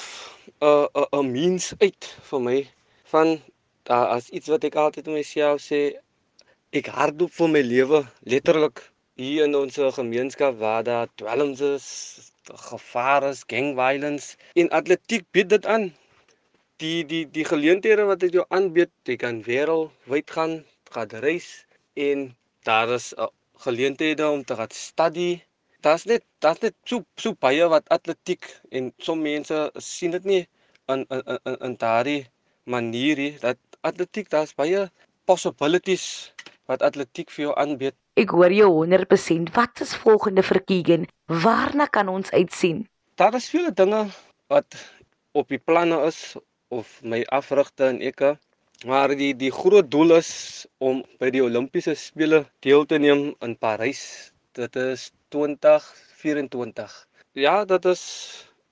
'n 0.61 0.65
uh, 0.69 0.87
'n 0.95 1.03
uh, 1.03 1.19
'n 1.19 1.31
mens 1.33 1.73
uit 1.83 2.03
vir 2.29 2.39
my 2.47 2.57
van 3.11 3.27
uh, 3.89 4.07
as 4.15 4.29
iets 4.29 4.47
wat 4.47 4.63
ek 4.63 4.75
altyd 4.75 5.05
vir 5.11 5.19
myself 5.19 5.59
sê, 5.59 5.99
ek 6.71 6.87
hardloop 6.87 7.33
vir 7.43 7.49
my 7.49 7.61
lewe, 7.61 8.05
letterlik 8.23 8.87
hier 9.19 9.43
in 9.43 9.55
ons 9.55 9.75
gemeenskap 9.75 10.55
waar 10.63 10.83
daar 10.83 11.07
dwelms 11.15 11.59
is, 11.59 11.87
gevaar 12.71 13.23
is, 13.23 13.43
gang 13.43 13.75
violence 13.75 14.37
en 14.55 14.69
atletiek 14.69 15.27
bied 15.31 15.49
dit 15.49 15.65
aan. 15.65 15.91
Die 16.79 17.03
die 17.03 17.25
die 17.27 17.43
geleenthede 17.43 18.05
wat 18.07 18.21
dit 18.23 18.35
jou 18.37 18.45
aanbied, 18.55 18.91
jy 19.03 19.17
kan 19.19 19.41
wêreldwyd 19.43 20.31
gaan, 20.31 20.53
gaan 20.95 21.15
reis 21.25 21.49
en 21.99 22.29
daar 22.63 22.93
is 22.95 23.11
uh, 23.17 23.27
geleenthede 23.65 24.29
om 24.29 24.45
te 24.47 24.55
gaan 24.55 24.71
studie. 24.71 25.43
Daar's 25.83 26.05
net 26.07 26.23
daar's 26.39 26.61
net 26.63 26.75
so 26.87 27.03
so 27.19 27.35
baie 27.35 27.67
wat 27.67 27.89
atletiek 27.91 28.47
en 28.71 28.93
sommige 28.97 29.35
mense 29.35 29.59
sien 29.89 30.15
dit 30.15 30.23
nie 30.31 30.41
in 30.87 31.05
in 31.09 31.23
in, 31.35 31.57
in 31.67 31.75
daardie 31.83 32.21
manier 32.63 33.19
nie 33.25 33.33
dat 33.43 33.59
atletiek 33.81 34.29
daar's 34.31 34.55
baie 34.55 34.87
possibilities 35.27 36.33
wat 36.71 36.81
atletiek 36.85 37.31
vir 37.33 37.49
jou 37.49 37.53
aanbied. 37.59 37.95
Ek 38.19 38.31
hoor 38.35 38.53
jou 38.53 38.69
100%. 38.85 39.51
Wat 39.55 39.81
is 39.83 39.95
volgende 39.95 40.43
vir 40.43 40.59
Keegan? 40.63 41.07
Waarna 41.27 41.87
kan 41.87 42.07
ons 42.07 42.31
uitsien? 42.31 42.85
Daar 43.19 43.35
is 43.35 43.49
vele 43.51 43.71
dinge 43.73 44.05
wat 44.47 44.79
op 45.31 45.49
die 45.51 45.59
planne 45.59 45.99
is 46.07 46.37
of 46.69 46.99
my 47.01 47.23
afrigte 47.41 47.89
en 47.89 48.01
ek 48.01 48.21
Maar 48.87 49.11
die 49.19 49.33
die 49.35 49.51
groot 49.51 49.89
doel 49.91 50.15
is 50.15 50.65
om 50.79 51.01
by 51.19 51.27
die 51.35 51.41
Olimpiese 51.43 51.97
spele 51.99 52.45
deel 52.63 52.85
te 52.87 52.95
neem 52.97 53.33
in 53.43 53.55
Parys. 53.59 54.31
Dit 54.55 54.75
is 54.79 55.09
2024. 55.35 56.93
Ja, 57.35 57.65
dit 57.65 57.85
is 57.85 58.03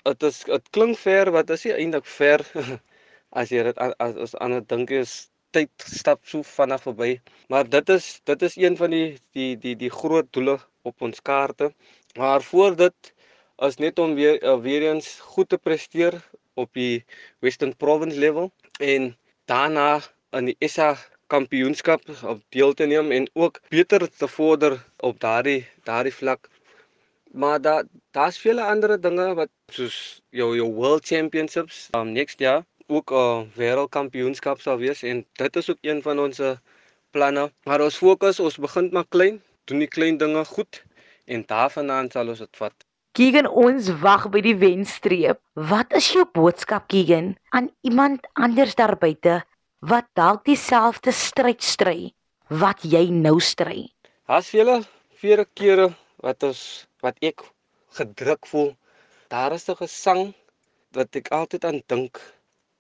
dit 0.08 0.24
is 0.24 0.44
dit 0.48 0.70
klink 0.72 0.96
ver, 0.98 1.32
wat 1.36 1.50
is 1.50 1.66
eintlik 1.68 2.08
ver 2.08 2.46
as 3.40 3.52
jy 3.52 3.66
dit 3.68 3.78
as 3.84 4.16
as 4.16 4.38
ander 4.40 4.64
dink 4.64 4.96
is 4.96 5.28
tyd 5.52 5.72
stap 5.84 6.24
so 6.24 6.40
vinnig 6.56 6.88
verby. 6.88 7.12
Maar 7.52 7.68
dit 7.68 7.90
is 7.90 8.22
dit 8.24 8.48
is 8.48 8.56
een 8.56 8.80
van 8.80 8.96
die 8.96 9.20
die 9.36 9.58
die 9.60 9.76
die 9.76 9.92
groot 9.92 10.32
doele 10.32 10.56
op 10.88 11.04
ons 11.04 11.20
kaarte. 11.20 11.74
Maar 12.16 12.42
voor 12.42 12.80
dit 12.80 13.14
is 13.66 13.78
net 13.78 14.00
om 14.00 14.14
weer 14.16 14.44
uh, 14.44 14.60
weer 14.62 14.84
eens 14.92 15.20
goed 15.20 15.50
te 15.50 15.58
presteer 15.58 16.22
op 16.54 16.70
die 16.74 17.06
Western 17.40 17.76
Province 17.76 18.20
level 18.20 18.52
en 18.80 19.16
daarna 19.46 20.02
in 20.38 20.52
die 20.52 20.70
SA 20.70 20.96
kampioenskap 21.28 22.04
op 22.24 22.42
deel 22.50 22.74
te 22.74 22.86
neem 22.86 23.12
en 23.12 23.28
ook 23.34 23.60
beter 23.70 24.08
te 24.10 24.28
vorder 24.28 24.78
op 24.98 25.20
daardie 25.20 25.66
daardie 25.84 26.14
vlak. 26.14 26.50
Maar 27.32 27.62
daar 27.62 27.84
daar's 28.12 28.38
vele 28.38 28.64
ander 28.64 29.02
dinge 29.02 29.34
wat 29.34 29.50
soos 29.74 30.22
jou 30.30 30.56
jou 30.56 30.70
World 30.74 31.06
Championships 31.06 31.88
um 31.98 32.12
next 32.12 32.40
jaar 32.40 32.66
ook 32.88 33.12
'n 33.12 33.16
uh, 33.16 33.44
wêreldkampioenskap 33.56 34.62
sal 34.62 34.78
wees 34.78 35.04
en 35.04 35.26
dit 35.34 35.56
is 35.56 35.70
ook 35.70 35.82
een 35.82 36.02
van 36.02 36.20
ons 36.20 36.42
planne. 37.12 37.52
Maar 37.64 37.82
ons 37.82 37.98
fokus, 37.98 38.40
ons 38.40 38.58
begin 38.58 38.90
maar 38.92 39.08
klein, 39.16 39.42
doen 39.66 39.80
die 39.80 39.88
klein 39.98 40.18
dinge 40.18 40.46
goed 40.46 40.84
en 41.26 41.44
daarvandaan 41.46 42.12
sal 42.12 42.28
ons 42.34 42.40
dit 42.46 42.62
vat. 42.62 42.87
Keegan, 43.18 43.48
ons 43.50 43.88
wag 43.98 44.28
by 44.30 44.44
die 44.46 44.54
wenstreep. 44.62 45.40
Wat 45.58 45.94
is 45.98 46.12
jou 46.14 46.22
boodskap, 46.38 46.84
Keegan, 46.94 47.32
aan 47.50 47.72
iemand 47.82 48.28
anders 48.38 48.76
daar 48.78 48.94
buite 48.94 49.40
wat 49.82 50.06
dalk 50.14 50.44
dieselfde 50.46 51.10
stryd 51.10 51.66
stry 51.66 52.12
wat 52.62 52.86
jy 52.86 53.08
nou 53.10 53.40
stry? 53.42 53.88
Daar's 54.30 54.52
vele 54.54 54.76
vele 55.18 55.48
kere 55.58 55.88
wat 56.22 56.46
ons 56.46 56.62
wat 57.02 57.18
ek 57.26 57.42
gedruk 57.98 58.46
voel. 58.52 58.70
Daar 59.34 59.58
is 59.58 59.66
'n 59.66 59.82
gesang 59.82 60.22
wat 60.94 61.18
ek 61.18 61.34
altyd 61.34 61.66
aan 61.66 61.82
dink. 61.90 62.22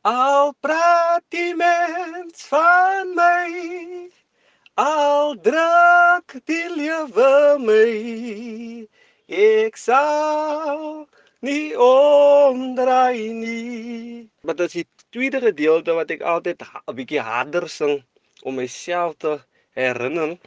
Al 0.05 0.53
praat 0.61 1.25
die 1.33 1.55
mens 1.55 2.45
van 2.53 3.09
my, 3.17 4.09
al 4.75 5.33
druk 5.41 6.37
die 6.45 6.69
lewe 6.69 7.57
my, 7.57 8.85
Ek 9.27 9.75
sal 9.75 11.03
nie 11.43 11.75
omdraai 11.75 13.27
nie. 13.35 14.29
Maar 14.41 14.55
dit 14.55 14.67
is 14.67 14.73
die 14.73 14.87
tweede 15.11 15.41
gedeelte 15.43 15.91
wat 15.99 16.11
ek 16.15 16.21
altyd 16.23 16.63
'n 16.63 16.95
bietjie 16.95 17.19
harder 17.19 17.67
sing 17.67 18.03
om 18.43 18.55
myself 18.55 19.17
te 19.19 19.43
herinner. 19.75 20.37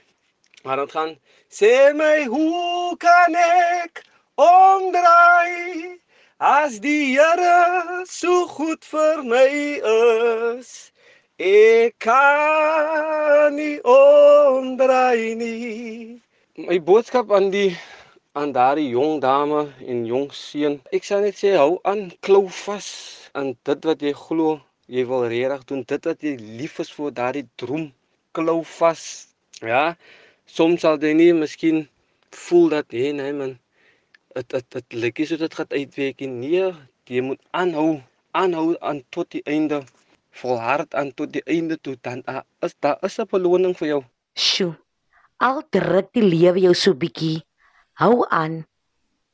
Maar 0.64 0.76
dit 0.76 0.92
gaan 0.92 1.12
sê 1.52 1.92
my 1.92 2.24
hoe 2.24 2.96
kan 2.96 3.34
ek 3.36 4.02
omdraai 4.40 6.00
as 6.38 6.80
die 6.80 7.20
Here 7.20 8.04
so 8.08 8.46
goed 8.46 8.84
vir 8.84 9.22
my 9.22 9.80
is. 10.56 10.92
Ek 11.36 11.98
kan 11.98 13.54
nie 13.60 13.76
omdraai 13.84 15.36
nie. 15.36 16.22
My 16.56 16.80
boodskap 16.80 17.30
aan 17.30 17.50
die 17.52 17.76
aan 18.32 18.52
daardie 18.52 18.88
jong 18.94 19.20
dame 19.20 19.60
en 19.86 20.04
jong 20.06 20.28
seun. 20.32 20.78
Ek 20.94 21.06
sal 21.06 21.24
net 21.26 21.38
sê 21.38 21.56
hou 21.58 21.80
aan, 21.82 22.10
klou 22.22 22.46
vas 22.62 22.90
aan 23.34 23.56
dit 23.66 23.88
wat 23.88 24.02
jy 24.06 24.12
glo 24.14 24.60
jy 24.90 25.02
wil 25.06 25.26
regtig 25.30 25.64
doen, 25.70 25.82
dit 25.86 26.06
wat 26.06 26.22
jy 26.22 26.34
lief 26.58 26.78
is 26.82 26.90
vir 26.94 27.10
daardie 27.14 27.46
droom. 27.62 27.88
Klou 28.34 28.60
vas. 28.78 29.02
Ja. 29.62 29.96
Soms 30.46 30.86
sal 30.86 30.98
jy 31.02 31.12
nie 31.18 31.32
miskien 31.34 31.88
voel 32.34 32.70
dat 32.76 32.94
hey 32.94 33.10
nee 33.18 33.34
man, 33.34 33.56
dit 34.34 34.48
dit 34.54 34.70
dit 34.76 34.98
lyk 35.02 35.22
so 35.26 35.38
dit 35.40 35.58
gaan 35.58 35.74
uitwerk 35.74 36.22
nie. 36.22 36.30
Nee, 36.30 36.70
jy 37.10 37.26
moet 37.26 37.42
aanhou, 37.50 37.98
aanhou 38.30 38.76
aan 38.78 39.02
tot 39.10 39.30
die 39.34 39.42
einde. 39.46 39.82
Volhard 40.30 40.94
aan 40.94 41.10
tot 41.18 41.32
die 41.34 41.42
einde 41.50 41.74
toe 41.82 41.96
dan 42.06 42.22
uh, 42.30 42.46
is 42.62 42.76
daar 42.78 42.98
is 43.02 43.18
'n 43.18 43.26
beloning 43.30 43.74
vir 43.74 43.88
jou. 43.88 44.02
Sjoe. 44.34 44.74
Al 45.42 45.62
druk 45.70 46.12
die 46.14 46.22
lewe 46.22 46.60
jou 46.60 46.74
so 46.74 46.94
bietjie 46.94 47.40
Hou 48.00 48.24
aan 48.32 48.62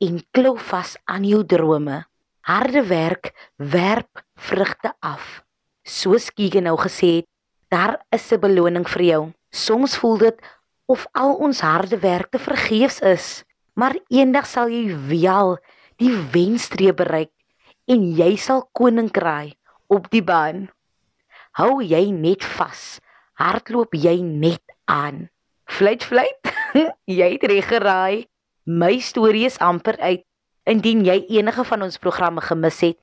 en 0.03 0.15
klou 0.35 0.57
vas 0.59 0.97
aan 1.07 1.23
jou 1.23 1.45
drome. 1.47 2.01
Harde 2.43 2.81
werk 2.89 3.29
werp 3.55 4.19
vrugte 4.35 4.91
af. 4.99 5.45
Soos 5.87 6.27
Kiege 6.35 6.59
nou 6.59 6.73
gesê 6.81 7.11
het, 7.21 7.27
daar 7.71 7.95
is 8.11 8.27
'n 8.33 8.39
beloning 8.43 8.83
vir 8.83 9.03
jou. 9.03 9.23
Soms 9.51 9.95
voel 9.97 10.17
dit 10.17 10.41
of 10.85 11.07
al 11.13 11.35
ons 11.35 11.61
harde 11.61 11.97
werk 11.99 12.29
te 12.31 12.39
vergeefs 12.39 12.99
is, 12.99 13.43
maar 13.73 13.95
eendag 14.09 14.45
sal 14.45 14.67
jy 14.67 14.97
wel 15.07 15.57
die 15.95 16.11
wenstreep 16.31 16.97
bereik 16.97 17.31
en 17.87 18.11
jy 18.19 18.35
sal 18.35 18.69
koning 18.73 19.11
kraai 19.11 19.55
op 19.87 20.11
die 20.11 20.23
baan. 20.23 20.67
Hou 21.51 21.79
jy 21.81 22.11
net 22.11 22.43
vas, 22.43 22.99
hardloop 23.33 23.93
jy 23.95 24.19
net 24.21 24.63
aan. 24.85 25.29
Fluit 25.65 26.03
fluit, 26.03 26.43
jy 27.19 27.31
het 27.31 27.43
reg 27.43 27.67
geraai. 27.67 28.27
My 28.67 28.99
storie 28.99 29.45
is 29.47 29.55
amper 29.63 29.95
uit. 30.03 30.25
Indien 30.67 31.05
jy 31.07 31.23
enige 31.39 31.63
van 31.63 31.85
ons 31.85 31.95
programme 32.03 32.41
gemis 32.43 32.81
het 32.83 32.97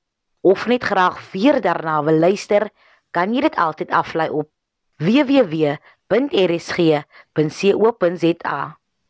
of 0.45 0.67
net 0.69 0.85
graag 0.85 1.17
weer 1.33 1.57
daarna 1.65 2.05
wil 2.05 2.21
luister, 2.21 2.69
kan 3.17 3.33
jy 3.33 3.41
dit 3.47 3.57
altyd 3.57 3.89
aflaai 3.89 4.29
op 4.29 4.51
www.rsg.co.za. 5.01 5.79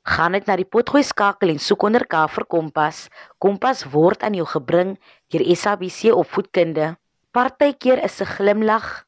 Gaan 0.04 0.30
net 0.30 0.46
na 0.46 0.54
die 0.60 0.68
potgooi 0.76 1.02
skakel 1.02 1.50
en 1.50 1.58
soek 1.58 1.82
onder 1.88 2.06
K 2.06 2.22
vir 2.36 2.46
Kompas. 2.46 3.10
Kompas 3.42 3.82
word 3.90 4.22
aan 4.22 4.38
jou 4.38 4.46
gebring 4.46 4.94
deur 5.34 5.42
SABC 5.56 6.14
Opvoedkunde. 6.14 6.94
Partykeer 7.34 7.98
is 8.06 8.22
'n 8.22 8.30
glimlag, 8.30 9.02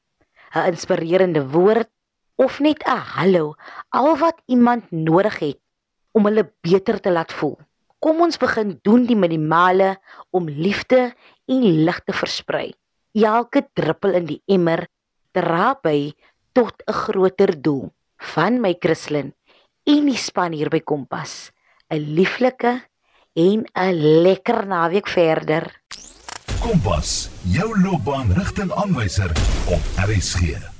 'n 0.50 0.66
inspirerende 0.74 1.46
woord 1.46 1.86
of 2.34 2.58
net 2.58 2.82
'n 2.82 2.98
hallo 3.14 3.54
al 3.94 4.16
wat 4.18 4.42
iemand 4.46 4.90
nodig 4.90 5.38
het 5.38 5.58
om 6.16 6.28
hulle 6.28 6.46
beter 6.64 6.98
te 7.02 7.12
laat 7.12 7.34
voel. 7.36 7.58
Kom 8.00 8.22
ons 8.24 8.40
begin 8.40 8.76
doen 8.86 9.04
die 9.08 9.18
minimale 9.18 9.96
om 10.36 10.48
liefde 10.48 11.10
en 11.50 11.64
lig 11.86 12.00
te 12.04 12.14
versprei. 12.16 12.70
Elke 13.16 13.64
druppel 13.76 14.16
in 14.20 14.28
die 14.28 14.40
emmer 14.52 14.86
dra 15.36 15.74
by 15.82 16.12
tot 16.56 16.82
'n 16.86 16.92
groter 16.92 17.52
doel. 17.60 17.92
Van 18.34 18.60
my 18.60 18.76
Christlyn 18.80 19.34
en 19.84 20.06
die 20.06 20.16
span 20.16 20.52
hier 20.52 20.70
by 20.70 20.80
Kompas. 20.80 21.52
'n 21.90 22.14
Lieflike 22.16 22.82
en 23.34 23.66
'n 23.74 23.92
lekker 24.22 24.66
naweek 24.66 25.08
verder. 25.08 25.70
Kompas, 26.60 27.28
jou 27.44 27.80
loopbaan 27.80 28.32
rigtingaanwyser 28.32 29.30
op 29.68 29.82
RSG. 30.08 30.75